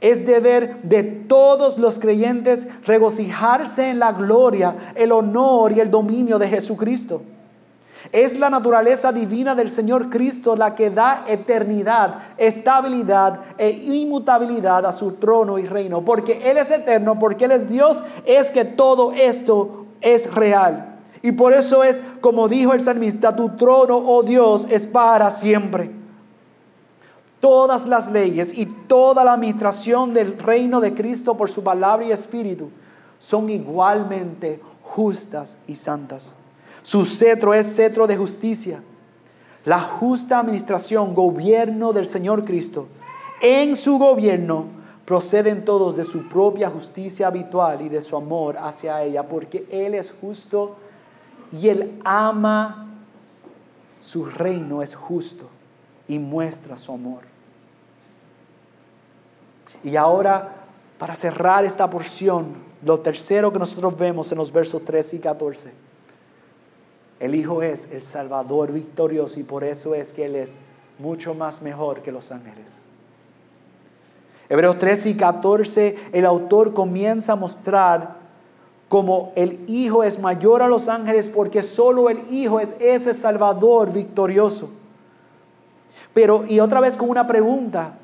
[0.00, 6.38] Es deber de todos los creyentes regocijarse en la gloria, el honor y el dominio
[6.38, 7.22] de Jesucristo.
[8.12, 14.92] Es la naturaleza divina del Señor Cristo la que da eternidad, estabilidad e inmutabilidad a
[14.92, 16.04] su trono y reino.
[16.04, 21.00] Porque Él es eterno, porque Él es Dios, es que todo esto es real.
[21.22, 25.97] Y por eso es, como dijo el salmista, tu trono, oh Dios, es para siempre.
[27.40, 32.12] Todas las leyes y toda la administración del reino de Cristo por su palabra y
[32.12, 32.70] espíritu
[33.18, 36.34] son igualmente justas y santas.
[36.82, 38.82] Su cetro es cetro de justicia.
[39.64, 42.88] La justa administración, gobierno del Señor Cristo.
[43.40, 44.66] En su gobierno
[45.04, 49.94] proceden todos de su propia justicia habitual y de su amor hacia ella, porque Él
[49.94, 50.76] es justo
[51.52, 52.88] y Él ama
[54.00, 55.48] su reino es justo
[56.06, 57.22] y muestra su amor.
[59.84, 60.56] Y ahora,
[60.98, 65.72] para cerrar esta porción, lo tercero que nosotros vemos en los versos 13 y 14
[67.18, 70.56] El Hijo es el Salvador victorioso y por eso es que Él es
[70.98, 72.84] mucho más mejor que los ángeles.
[74.48, 78.16] Hebreos 13 y 14, el autor comienza a mostrar
[78.88, 83.92] como el Hijo es mayor a los ángeles porque solo el Hijo es ese Salvador
[83.92, 84.70] victorioso.
[86.14, 87.98] Pero, y otra vez con una pregunta,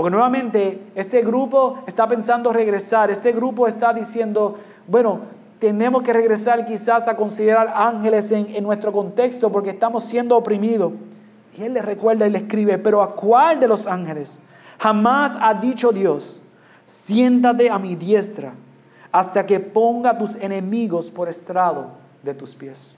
[0.00, 5.20] porque nuevamente este grupo está pensando regresar, este grupo está diciendo, bueno,
[5.58, 10.94] tenemos que regresar quizás a considerar ángeles en, nuestro contexto porque estamos siendo oprimidos.
[11.54, 14.40] Y él le recuerda y le escribe, pero ¿a cuál de los ángeles?
[14.78, 16.40] Jamás ha dicho Dios,
[16.86, 18.54] siéntate a mi diestra
[19.12, 21.88] hasta que ponga tus enemigos por estrado
[22.22, 22.94] de tus pies.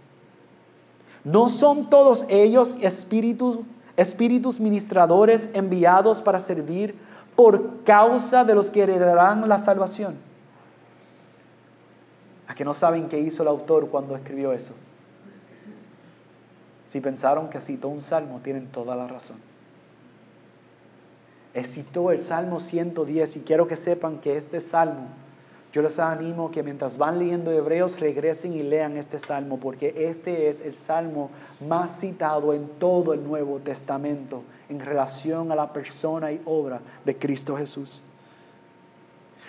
[1.25, 3.59] ¿No son todos ellos espíritus,
[3.97, 6.95] espíritus ministradores enviados para servir
[7.37, 10.17] por causa de los que heredarán la salvación?
[12.49, 14.75] ¿A que no saben qué hizo el autor cuando escribió eso?
[16.87, 19.37] Si pensaron que citó un salmo, tienen toda la razón.
[21.65, 25.09] Citó el Salmo 110 y quiero que sepan que este salmo
[25.73, 30.51] yo les animo que mientras van leyendo Hebreos regresen y lean este salmo porque este
[30.51, 31.31] es el salmo
[31.67, 37.17] más citado en todo el Nuevo Testamento en relación a la persona y obra de
[37.17, 38.05] Cristo Jesús.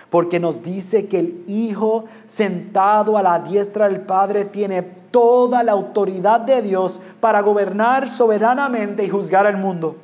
[0.10, 5.74] Porque nos dice que el Hijo sentado a la diestra del Padre tiene toda la
[5.74, 9.98] autoridad de Dios para gobernar soberanamente y juzgar al mundo.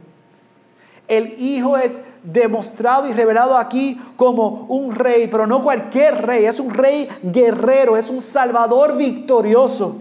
[1.08, 6.60] El Hijo es demostrado y revelado aquí como un rey, pero no cualquier rey, es
[6.60, 9.96] un rey guerrero, es un salvador victorioso.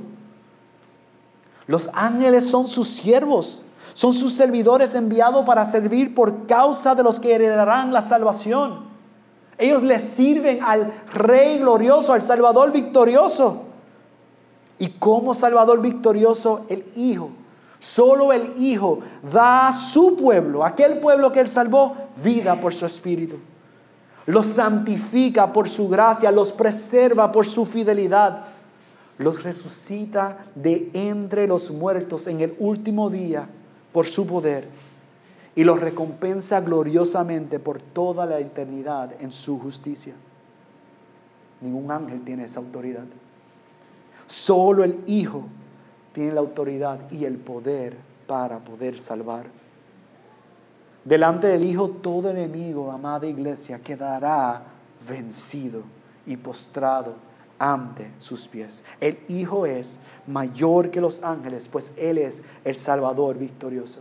[1.67, 7.21] Los ángeles son sus siervos, son sus servidores enviados para servir por causa de los
[7.21, 8.89] que heredarán la salvación.
[9.59, 13.65] Ellos le sirven al rey glorioso, al salvador victorioso.
[14.79, 17.31] Y como salvador victorioso, el Hijo
[17.81, 22.87] Solo el Hijo da a su pueblo, aquel pueblo que Él salvó, vida por su
[22.87, 23.37] Espíritu.
[24.27, 28.45] Los santifica por su gracia, los preserva por su fidelidad.
[29.17, 33.49] Los resucita de entre los muertos en el último día
[33.93, 34.69] por su poder.
[35.55, 40.15] Y los recompensa gloriosamente por toda la eternidad en su justicia.
[41.61, 43.07] Ningún ángel tiene esa autoridad.
[44.27, 45.45] Solo el Hijo
[46.19, 49.47] tiene la autoridad y el poder para poder salvar.
[51.05, 54.65] Delante del Hijo todo enemigo, amada iglesia, quedará
[55.09, 55.83] vencido
[56.27, 57.15] y postrado
[57.57, 58.83] ante sus pies.
[59.01, 64.01] El Hijo es mayor que los ángeles, pues Él es el Salvador victorioso.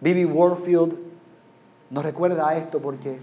[0.00, 0.96] Bibi Warfield
[1.90, 3.18] nos recuerda esto porque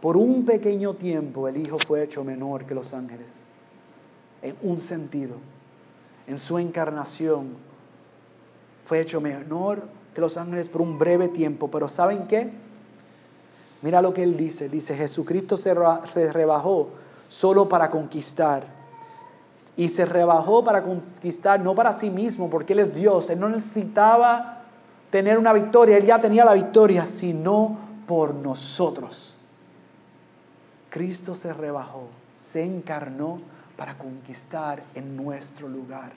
[0.00, 3.42] por un pequeño tiempo el Hijo fue hecho menor que los ángeles,
[4.40, 5.34] en un sentido
[6.28, 7.56] en su encarnación
[8.84, 9.82] fue hecho menor
[10.14, 12.50] que los ángeles por un breve tiempo, pero ¿saben qué?
[13.82, 16.90] Mira lo que él dice, dice, Jesucristo se rebajó
[17.28, 18.78] solo para conquistar.
[19.76, 23.30] Y se rebajó para conquistar, no para sí mismo, porque Él es Dios.
[23.30, 24.62] Él no necesitaba
[25.10, 29.36] tener una victoria, Él ya tenía la victoria, sino por nosotros.
[30.90, 33.40] Cristo se rebajó, se encarnó
[33.78, 36.10] para conquistar en nuestro lugar,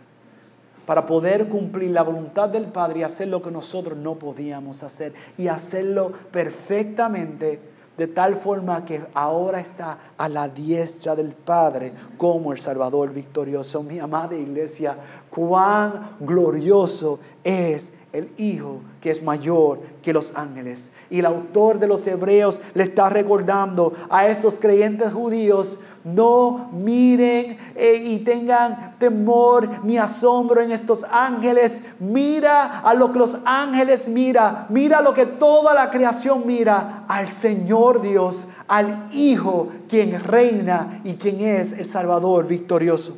[0.88, 5.14] para poder cumplir la voluntad del Padre y hacer lo que nosotros no podíamos hacer
[5.38, 7.60] y hacerlo perfectamente
[7.96, 13.84] de tal forma que ahora está a la diestra del Padre como el Salvador victorioso.
[13.84, 14.98] Mi amada iglesia,
[15.30, 20.92] cuán glorioso es el Hijo que es mayor que los ángeles.
[21.10, 27.58] Y el autor de los Hebreos le está recordando a esos creyentes judíos no miren
[27.76, 31.82] eh, y tengan temor ni asombro en estos ángeles.
[32.00, 34.66] Mira a lo que los ángeles mira.
[34.70, 37.06] Mira lo que toda la creación mira.
[37.08, 43.18] Al Señor Dios, al Hijo, quien reina y quien es el Salvador victorioso.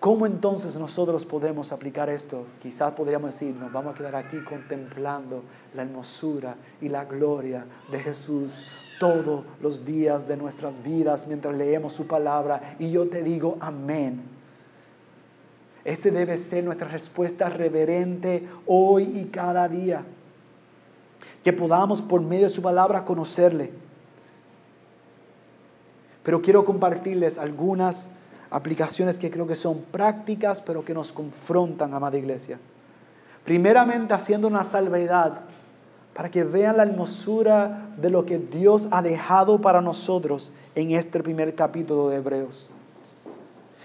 [0.00, 2.46] ¿Cómo entonces nosotros podemos aplicar esto?
[2.62, 5.42] Quizás podríamos decir, nos vamos a quedar aquí contemplando
[5.74, 8.64] la hermosura y la gloria de Jesús
[8.98, 12.76] todos los días de nuestras vidas mientras leemos su palabra.
[12.78, 14.22] Y yo te digo, amén.
[15.84, 20.02] Ese debe ser nuestra respuesta reverente hoy y cada día.
[21.42, 23.72] Que podamos por medio de su palabra conocerle.
[26.22, 28.10] Pero quiero compartirles algunas
[28.50, 32.58] aplicaciones que creo que son prácticas, pero que nos confrontan, amada iglesia.
[33.44, 35.40] Primeramente haciendo una salvedad
[36.18, 41.22] para que vean la hermosura de lo que Dios ha dejado para nosotros en este
[41.22, 42.68] primer capítulo de Hebreos.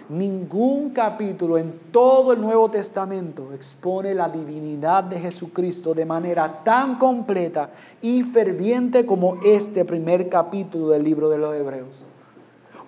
[0.09, 6.97] Ningún capítulo en todo el Nuevo Testamento expone la divinidad de Jesucristo de manera tan
[6.97, 7.69] completa
[8.01, 12.03] y ferviente como este primer capítulo del libro de los Hebreos.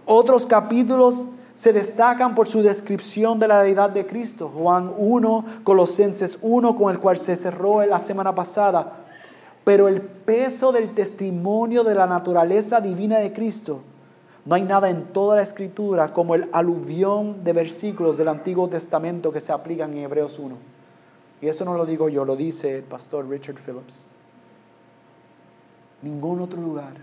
[0.08, 4.52] Otros capítulos se destacan por su descripción de la deidad de Cristo.
[4.52, 9.05] Juan 1, Colosenses 1, con el cual se cerró la semana pasada.
[9.66, 13.82] Pero el peso del testimonio de la naturaleza divina de Cristo
[14.46, 19.32] no hay nada en toda la escritura como el aluvión de versículos del Antiguo Testamento
[19.32, 20.56] que se aplican en Hebreos 1.
[21.42, 24.06] Y eso no lo digo yo, lo dice el pastor Richard Phillips.
[26.04, 26.94] Ningún otro lugar.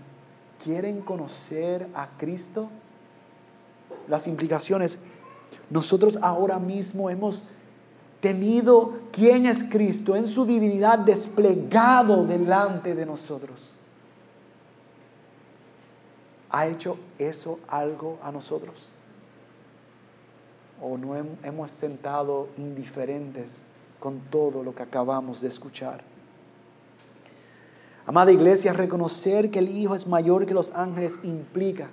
[0.63, 2.69] ¿Quieren conocer a Cristo?
[4.07, 4.99] Las implicaciones.
[5.69, 7.45] Nosotros ahora mismo hemos
[8.23, 13.71] tenido quién es Cristo en su divinidad desplegado delante de nosotros.
[16.49, 18.87] ¿Ha hecho eso algo a nosotros?
[20.81, 23.63] ¿O no hemos sentado indiferentes
[23.99, 26.01] con todo lo que acabamos de escuchar?
[28.05, 31.89] Amada iglesia, reconocer que el Hijo es mayor que los ángeles implica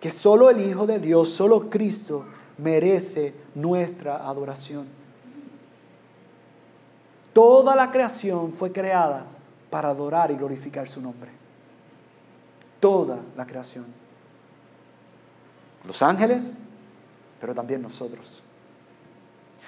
[0.00, 2.24] que solo el Hijo de Dios, solo Cristo,
[2.56, 5.01] merece nuestra adoración.
[7.32, 9.24] Toda la creación fue creada
[9.70, 11.42] para adorar y glorificar su nombre
[12.82, 13.86] toda la creación.
[15.86, 16.58] Los ángeles,
[17.40, 18.42] pero también nosotros.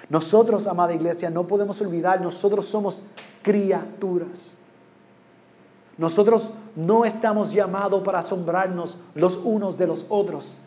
[0.09, 3.03] Nosotros, amada iglesia, no podemos olvidar, nosotros somos
[3.41, 4.55] criaturas.
[5.97, 10.57] Nosotros no estamos llamados para asombrarnos los unos de los otros.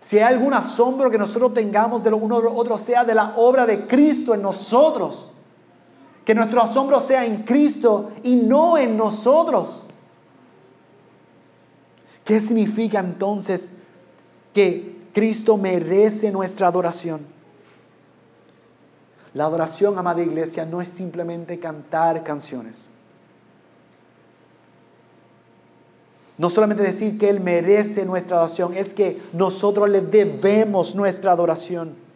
[0.00, 3.14] Si hay algún asombro que nosotros tengamos de lo uno de los otros, sea de
[3.14, 5.30] la obra de Cristo en nosotros.
[6.28, 9.82] Que nuestro asombro sea en Cristo y no en nosotros.
[12.22, 13.72] ¿Qué significa entonces
[14.52, 17.22] que Cristo merece nuestra adoración?
[19.32, 22.90] La adoración, amada iglesia, no es simplemente cantar canciones.
[26.36, 32.07] No solamente decir que Él merece nuestra adoración, es que nosotros le debemos nuestra adoración.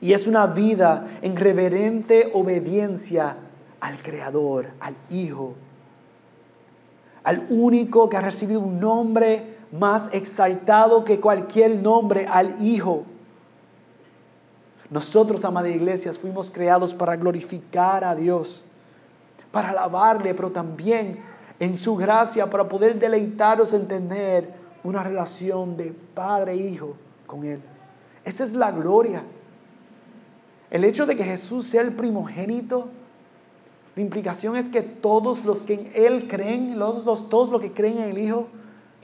[0.00, 3.36] Y es una vida en reverente obediencia
[3.80, 5.54] al Creador, al Hijo,
[7.22, 13.04] al único que ha recibido un nombre más exaltado que cualquier nombre, al Hijo.
[14.90, 18.64] Nosotros, amada iglesias, fuimos creados para glorificar a Dios,
[19.52, 21.22] para alabarle, pero también
[21.60, 26.96] en su gracia para poder deleitarnos en tener una relación de padre e hijo
[27.26, 27.60] con Él.
[28.24, 29.22] Esa es la gloria.
[30.70, 32.88] El hecho de que Jesús sea el primogénito
[33.96, 38.10] la implicación es que todos los que en Él creen, todos los que creen en
[38.10, 38.46] el Hijo,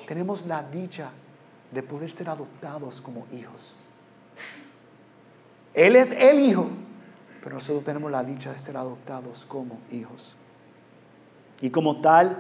[0.07, 1.11] tenemos la dicha
[1.73, 3.81] de poder ser adoptados como hijos.
[5.75, 6.69] Él es el Hijo,
[7.43, 10.37] pero nosotros tenemos la dicha de ser adoptados como hijos.
[11.61, 12.39] Y como tal,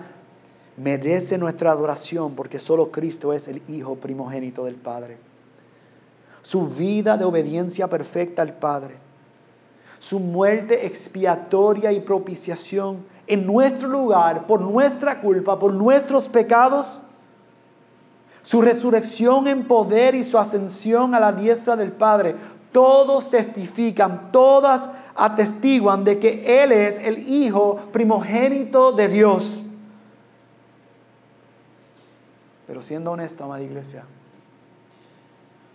[0.76, 5.18] merece nuestra adoración porque solo Cristo es el Hijo primogénito del Padre.
[6.42, 9.05] Su vida de obediencia perfecta al Padre
[10.06, 17.02] su muerte expiatoria y propiciación en nuestro lugar, por nuestra culpa, por nuestros pecados,
[18.40, 22.36] su resurrección en poder y su ascensión a la diestra del Padre,
[22.70, 29.64] todos testifican, todas atestiguan de que Él es el Hijo primogénito de Dios.
[32.68, 34.04] Pero siendo honesto, amada iglesia,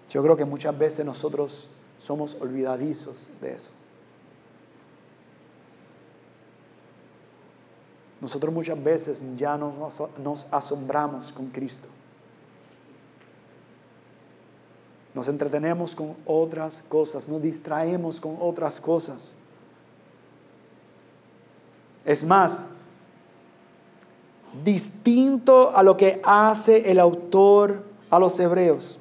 [0.09, 1.67] yo creo que muchas veces nosotros
[1.99, 3.71] somos olvidadizos de eso.
[8.21, 9.73] Nosotros muchas veces ya no
[10.23, 11.87] nos, asombramos con Cristo.
[15.15, 19.33] Nos entretenemos con otras cosas, nos distraemos con otras cosas.
[22.05, 22.65] Es más,
[24.63, 28.99] distinto a lo que hace el autor a los hebreos,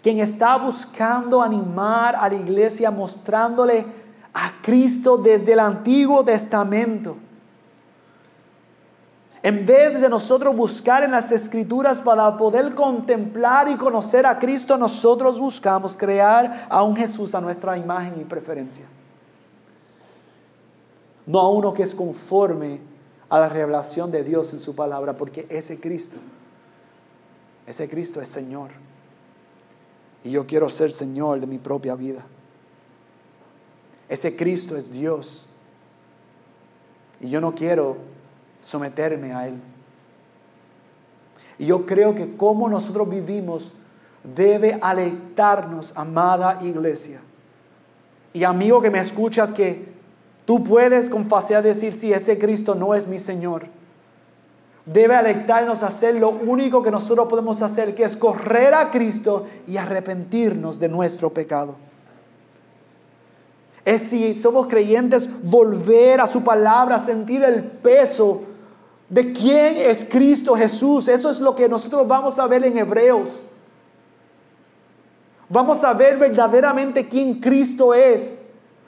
[0.00, 3.84] quien está buscando animar a la iglesia mostrándole
[4.32, 7.16] a Cristo desde el Antiguo Testamento.
[9.46, 14.76] En vez de nosotros buscar en las escrituras para poder contemplar y conocer a Cristo,
[14.76, 18.84] nosotros buscamos crear a un Jesús a nuestra imagen y preferencia.
[21.26, 22.80] No a uno que es conforme
[23.28, 26.16] a la revelación de Dios en su palabra, porque ese Cristo,
[27.68, 28.70] ese Cristo es Señor.
[30.24, 32.26] Y yo quiero ser Señor de mi propia vida.
[34.08, 35.46] Ese Cristo es Dios.
[37.20, 38.15] Y yo no quiero
[38.66, 39.54] someterme a Él.
[41.58, 43.72] Y yo creo que como nosotros vivimos
[44.34, 47.20] debe alentarnos, amada iglesia.
[48.32, 49.88] Y amigo que me escuchas, que
[50.44, 53.66] tú puedes con facilidad decir, si ese Cristo no es mi Señor.
[54.84, 59.46] Debe alentarnos a hacer lo único que nosotros podemos hacer, que es correr a Cristo
[59.66, 61.76] y arrepentirnos de nuestro pecado.
[63.84, 68.42] Es si somos creyentes, volver a su palabra, sentir el peso
[69.08, 71.08] de quién es Cristo Jesús.
[71.08, 73.44] Eso es lo que nosotros vamos a ver en Hebreos.
[75.48, 78.38] Vamos a ver verdaderamente quién Cristo es.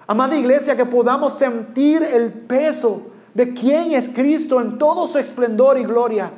[0.06, 3.02] Amada iglesia, que podamos sentir el peso
[3.34, 6.32] de quién es Cristo en todo su esplendor y gloria.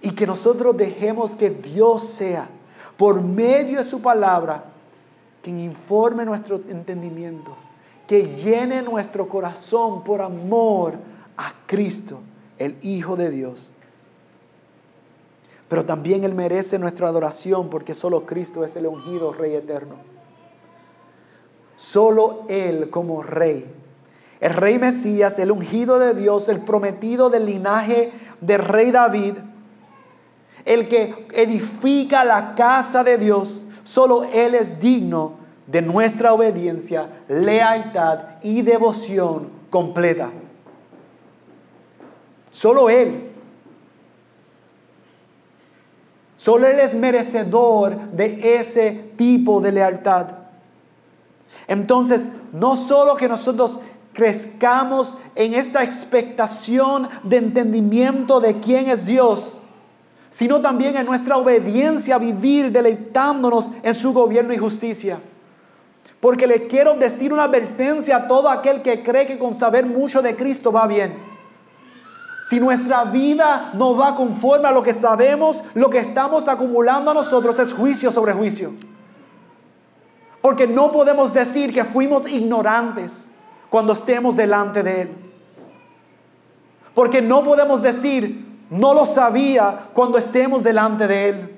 [0.00, 2.48] Y que nosotros dejemos que Dios sea,
[2.96, 4.64] por medio de su palabra,
[5.42, 7.54] quien informe nuestro entendimiento,
[8.12, 10.98] que llene nuestro corazón por amor
[11.34, 12.20] a Cristo,
[12.58, 13.72] el Hijo de Dios.
[15.66, 19.94] Pero también Él merece nuestra adoración porque solo Cristo es el ungido Rey eterno.
[21.74, 23.64] Solo Él como Rey.
[24.40, 29.36] El Rey Mesías, el ungido de Dios, el prometido del linaje del Rey David,
[30.66, 38.20] el que edifica la casa de Dios, solo Él es digno de nuestra obediencia, lealtad
[38.42, 40.30] y devoción completa.
[42.50, 43.30] Solo Él.
[46.36, 50.26] Solo Él es merecedor de ese tipo de lealtad.
[51.68, 53.78] Entonces, no solo que nosotros
[54.12, 59.60] crezcamos en esta expectación de entendimiento de quién es Dios,
[60.28, 65.20] sino también en nuestra obediencia a vivir deleitándonos en su gobierno y justicia.
[66.22, 70.22] Porque le quiero decir una advertencia a todo aquel que cree que con saber mucho
[70.22, 71.18] de Cristo va bien.
[72.48, 77.14] Si nuestra vida no va conforme a lo que sabemos, lo que estamos acumulando a
[77.14, 78.72] nosotros es juicio sobre juicio.
[80.40, 83.26] Porque no podemos decir que fuimos ignorantes
[83.68, 85.16] cuando estemos delante de Él.
[86.94, 91.56] Porque no podemos decir, no lo sabía cuando estemos delante de Él.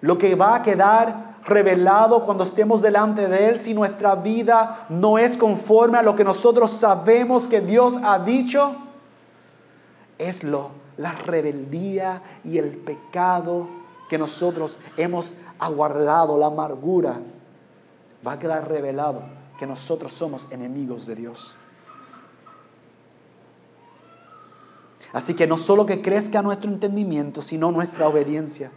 [0.00, 5.18] Lo que va a quedar revelado cuando estemos delante de Él, si nuestra vida no
[5.18, 8.76] es conforme a lo que nosotros sabemos que Dios ha dicho,
[10.16, 13.68] es lo, la rebeldía y el pecado
[14.08, 17.20] que nosotros hemos aguardado, la amargura,
[18.26, 19.22] va a quedar revelado
[19.58, 21.56] que nosotros somos enemigos de Dios.
[25.12, 28.70] Así que no solo que crezca nuestro entendimiento, sino nuestra obediencia.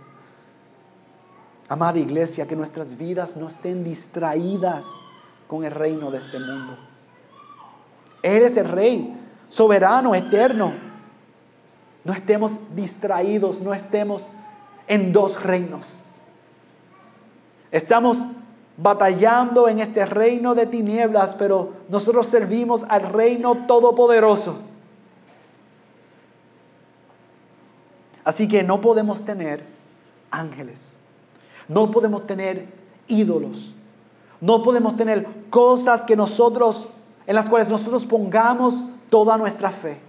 [1.70, 4.86] Amada iglesia, que nuestras vidas no estén distraídas
[5.48, 6.78] con el reino de este mundo.
[8.22, 9.16] Él es el rey,
[9.48, 10.74] soberano, eterno.
[12.04, 14.30] No estemos distraídos, no estemos
[14.88, 16.00] en dos reinos.
[17.72, 18.26] Estamos
[18.76, 24.60] batallando en este reino de tinieblas, pero nosotros servimos al reino todopoderoso.
[28.26, 29.66] Así que no podemos tener
[30.30, 30.98] ángeles
[31.68, 32.68] no podemos tener
[33.08, 33.74] ídolos.
[34.42, 36.90] No podemos tener cosas que nosotros,
[37.26, 40.00] en las cuales nosotros pongamos toda nuestra fe,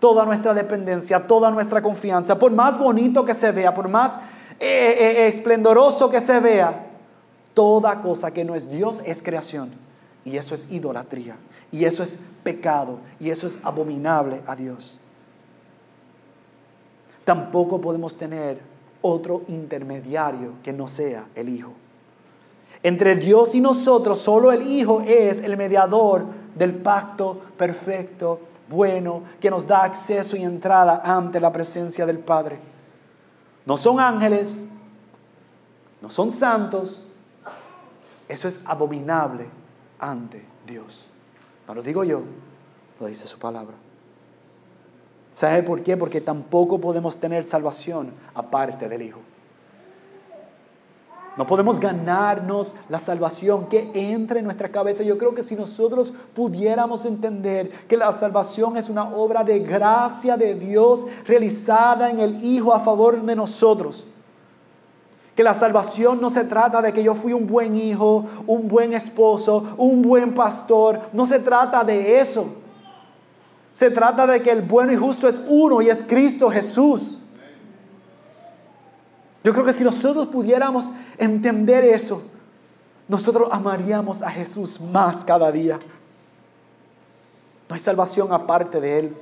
[0.00, 2.38] toda nuestra dependencia, toda nuestra confianza.
[2.38, 4.16] Por más bonito que se vea, por más
[4.60, 6.86] eh, eh, eh, esplendoroso que se vea,
[7.52, 9.72] toda cosa que no es Dios es creación.
[10.24, 11.36] Y eso es idolatría.
[11.70, 12.98] Y eso es pecado.
[13.20, 15.00] Y eso es abominable a Dios.
[17.24, 18.60] Tampoco podemos tener
[19.06, 21.72] otro intermediario que no sea el Hijo.
[22.82, 26.24] Entre Dios y nosotros, solo el Hijo es el mediador
[26.54, 32.58] del pacto perfecto, bueno, que nos da acceso y entrada ante la presencia del Padre.
[33.66, 34.66] No son ángeles,
[36.00, 37.06] no son santos.
[38.26, 39.46] Eso es abominable
[39.98, 41.06] ante Dios.
[41.68, 42.22] No lo digo yo,
[42.98, 43.74] lo dice su palabra.
[45.34, 45.96] ¿Sabe por qué?
[45.96, 49.18] Porque tampoco podemos tener salvación aparte del Hijo.
[51.36, 55.02] No podemos ganarnos la salvación que entre en nuestra cabeza.
[55.02, 60.36] Yo creo que si nosotros pudiéramos entender que la salvación es una obra de gracia
[60.36, 64.06] de Dios realizada en el Hijo a favor de nosotros.
[65.34, 68.92] Que la salvación no se trata de que yo fui un buen hijo, un buen
[68.92, 71.00] esposo, un buen pastor.
[71.12, 72.46] No se trata de eso.
[73.74, 77.20] Se trata de que el bueno y justo es uno y es Cristo Jesús.
[79.42, 82.22] Yo creo que si nosotros pudiéramos entender eso,
[83.08, 85.80] nosotros amaríamos a Jesús más cada día.
[87.68, 89.16] No hay salvación aparte de Él.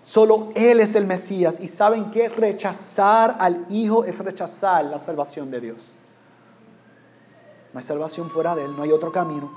[0.00, 1.60] Solo Él es el Mesías.
[1.60, 5.92] Y saben que rechazar al Hijo es rechazar la salvación de Dios.
[7.74, 9.52] No hay salvación fuera de Él, no hay otro camino,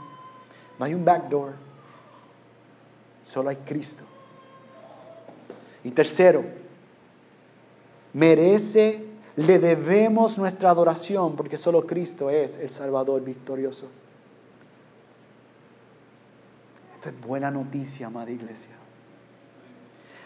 [0.78, 1.54] no hay un backdoor.
[3.24, 4.04] Solo hay Cristo.
[5.84, 6.46] Y tercero,
[8.14, 9.06] merece,
[9.36, 13.88] le debemos nuestra adoración porque solo Cristo es el Salvador victorioso.
[16.96, 18.70] Esto es buena noticia, amada iglesia.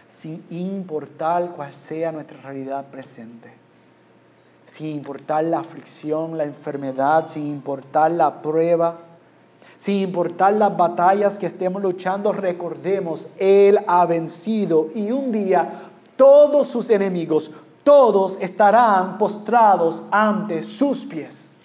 [0.08, 3.52] Sin importar cuál sea nuestra realidad presente,
[4.66, 9.00] sin importar la aflicción, la enfermedad, sin importar la prueba,
[9.78, 16.68] sin importar las batallas que estemos luchando, recordemos, Él ha vencido y un día todos
[16.68, 17.52] sus enemigos,
[17.84, 21.56] todos estarán postrados ante sus pies.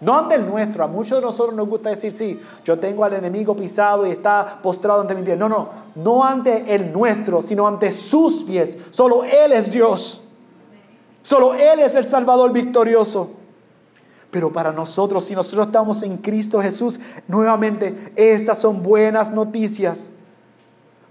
[0.00, 0.82] No ante el nuestro.
[0.82, 4.58] A muchos de nosotros nos gusta decir, sí, yo tengo al enemigo pisado y está
[4.62, 5.36] postrado ante mi pie.
[5.36, 8.78] No, no, no ante el nuestro, sino ante sus pies.
[8.90, 10.22] Solo Él es Dios.
[11.22, 13.32] Solo Él es el Salvador victorioso.
[14.30, 20.10] Pero para nosotros, si nosotros estamos en Cristo Jesús, nuevamente estas son buenas noticias.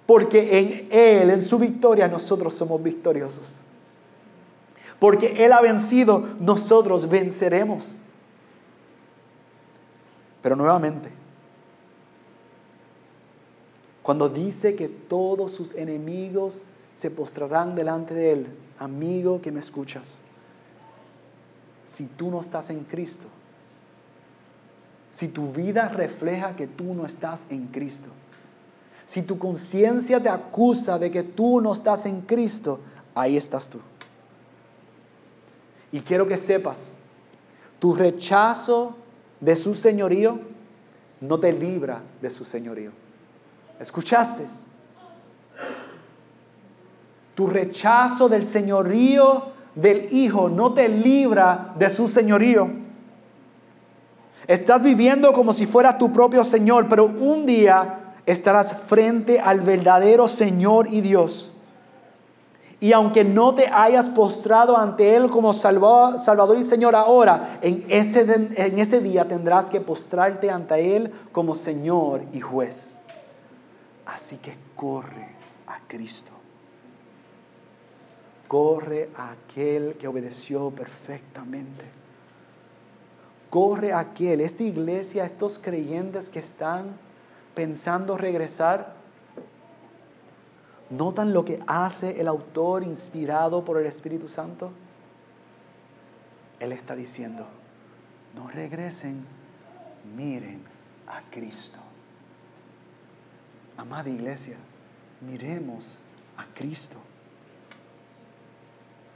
[0.05, 3.57] Porque en Él, en su victoria, nosotros somos victoriosos.
[4.99, 7.97] Porque Él ha vencido, nosotros venceremos.
[10.41, 11.09] Pero nuevamente,
[14.01, 16.65] cuando dice que todos sus enemigos
[16.95, 18.47] se postrarán delante de Él,
[18.79, 20.21] amigo que me escuchas,
[21.89, 23.25] si tú no estás en Cristo.
[25.09, 28.09] Si tu vida refleja que tú no estás en Cristo.
[29.07, 32.79] Si tu conciencia te acusa de que tú no estás en Cristo,
[33.15, 33.79] ahí estás tú.
[35.91, 36.93] Y quiero que sepas,
[37.79, 38.95] tu rechazo
[39.39, 40.39] de su señorío
[41.19, 42.91] no te libra de su señorío.
[43.79, 44.45] ¿Escuchaste?
[47.33, 52.69] Tu rechazo del señorío del Hijo no te libra de su señorío.
[54.47, 60.27] Estás viviendo como si fuera tu propio Señor, pero un día estarás frente al verdadero
[60.27, 61.53] Señor y Dios.
[62.81, 68.21] Y aunque no te hayas postrado ante Él como Salvador y Señor ahora, en ese,
[68.21, 72.99] en ese día tendrás que postrarte ante Él como Señor y juez.
[74.05, 75.27] Así que corre
[75.67, 76.38] a Cristo.
[78.49, 81.85] Corre a aquel que obedeció perfectamente.
[83.51, 86.97] Corre a aquel, esta iglesia, estos creyentes que están
[87.53, 88.95] pensando regresar,
[90.89, 94.71] ¿notan lo que hace el autor inspirado por el Espíritu Santo?
[96.59, 97.45] Él está diciendo,
[98.35, 99.25] no regresen,
[100.15, 100.63] miren
[101.05, 101.77] a Cristo.
[103.77, 104.57] Amada iglesia,
[105.21, 105.99] miremos
[106.35, 106.97] a Cristo.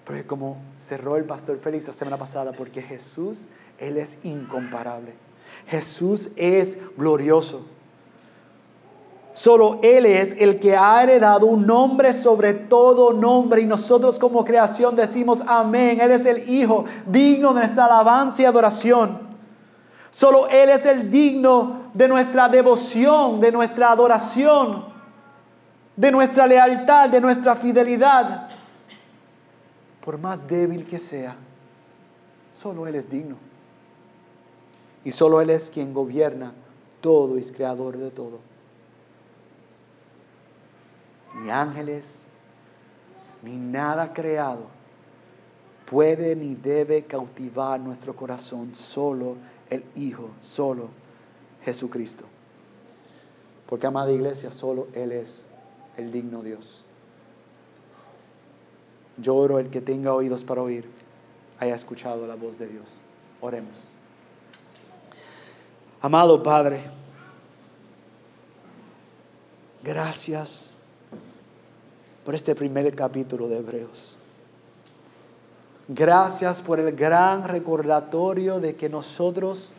[0.06, 3.48] Porque como cerró el pastor Félix la semana pasada, porque Jesús,
[3.78, 5.14] Él es incomparable.
[5.68, 7.66] Jesús es glorioso.
[9.34, 14.44] Solo Él es el que ha heredado un nombre sobre todo nombre y nosotros como
[14.44, 16.00] creación decimos amén.
[16.02, 19.34] Él es el Hijo digno de nuestra alabanza y adoración.
[20.12, 24.86] Solo Él es el digno de nuestra devoción, de nuestra adoración,
[25.96, 28.50] de nuestra lealtad, de nuestra fidelidad
[30.04, 31.36] por más débil que sea,
[32.54, 33.38] solo Él es digno.
[35.06, 36.54] Y solo Él es quien gobierna
[37.02, 38.40] todo y es creador de todo.
[41.36, 42.26] Ni ángeles,
[43.42, 44.68] ni nada creado
[45.86, 49.36] puede ni debe cautivar nuestro corazón, solo
[49.70, 50.90] el Hijo, solo
[51.64, 52.26] Jesucristo.
[53.68, 55.48] Porque, amada iglesia, solo Él es
[55.98, 56.86] el digno Dios.
[59.18, 60.90] Yo oro el que tenga oídos para oír,
[61.60, 62.96] haya escuchado la voz de Dios.
[63.42, 63.92] Oremos.
[66.02, 66.84] Amado Padre,
[69.84, 70.74] gracias
[72.26, 74.18] por este primer capítulo de Hebreos.
[75.88, 79.74] Gracias por el gran recordatorio de que nosotros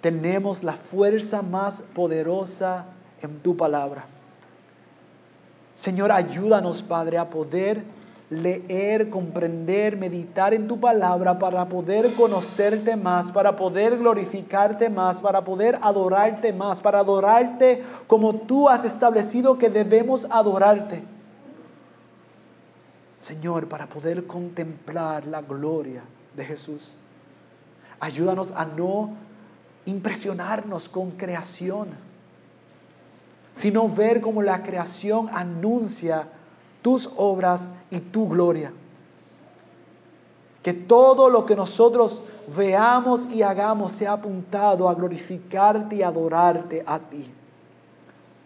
[0.00, 2.86] tenemos la fuerza más poderosa
[3.22, 4.04] en tu palabra.
[5.74, 7.82] Señor, ayúdanos, Padre, a poder
[8.28, 15.44] leer, comprender, meditar en tu palabra para poder conocerte más, para poder glorificarte más, para
[15.44, 21.04] poder adorarte más, para adorarte como tú has establecido que debemos adorarte.
[23.20, 26.02] Señor, para poder contemplar la gloria
[26.34, 26.98] de Jesús.
[28.00, 29.10] Ayúdanos a no
[29.84, 31.88] impresionarnos con creación,
[33.52, 36.28] sino ver cómo la creación anuncia
[36.86, 38.72] tus obras y tu gloria.
[40.62, 42.22] Que todo lo que nosotros
[42.56, 47.28] veamos y hagamos sea apuntado a glorificarte y adorarte a ti.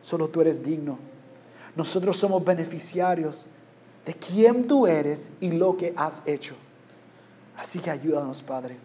[0.00, 0.98] Solo tú eres digno.
[1.76, 3.46] Nosotros somos beneficiarios
[4.06, 6.54] de quién tú eres y lo que has hecho.
[7.58, 8.78] Así que ayúdanos, Padre.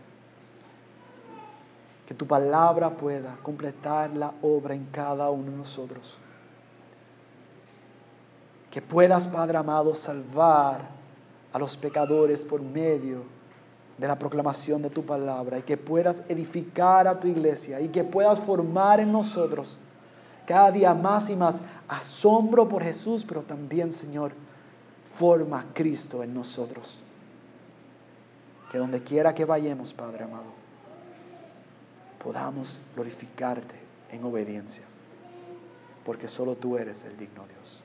[2.06, 6.20] Que tu palabra pueda completar la obra en cada uno de nosotros.
[8.76, 10.82] Que puedas, Padre amado, salvar
[11.54, 13.24] a los pecadores por medio
[13.98, 18.04] de la proclamación de tu palabra y que puedas edificar a tu iglesia y que
[18.04, 19.80] puedas formar en nosotros
[20.46, 24.34] cada día más y más asombro por Jesús, pero también, Señor,
[25.18, 27.02] forma Cristo en nosotros.
[28.70, 30.52] Que donde quiera que vayamos, Padre amado,
[32.22, 33.80] podamos glorificarte
[34.12, 34.84] en obediencia,
[36.04, 37.85] porque solo tú eres el digno Dios.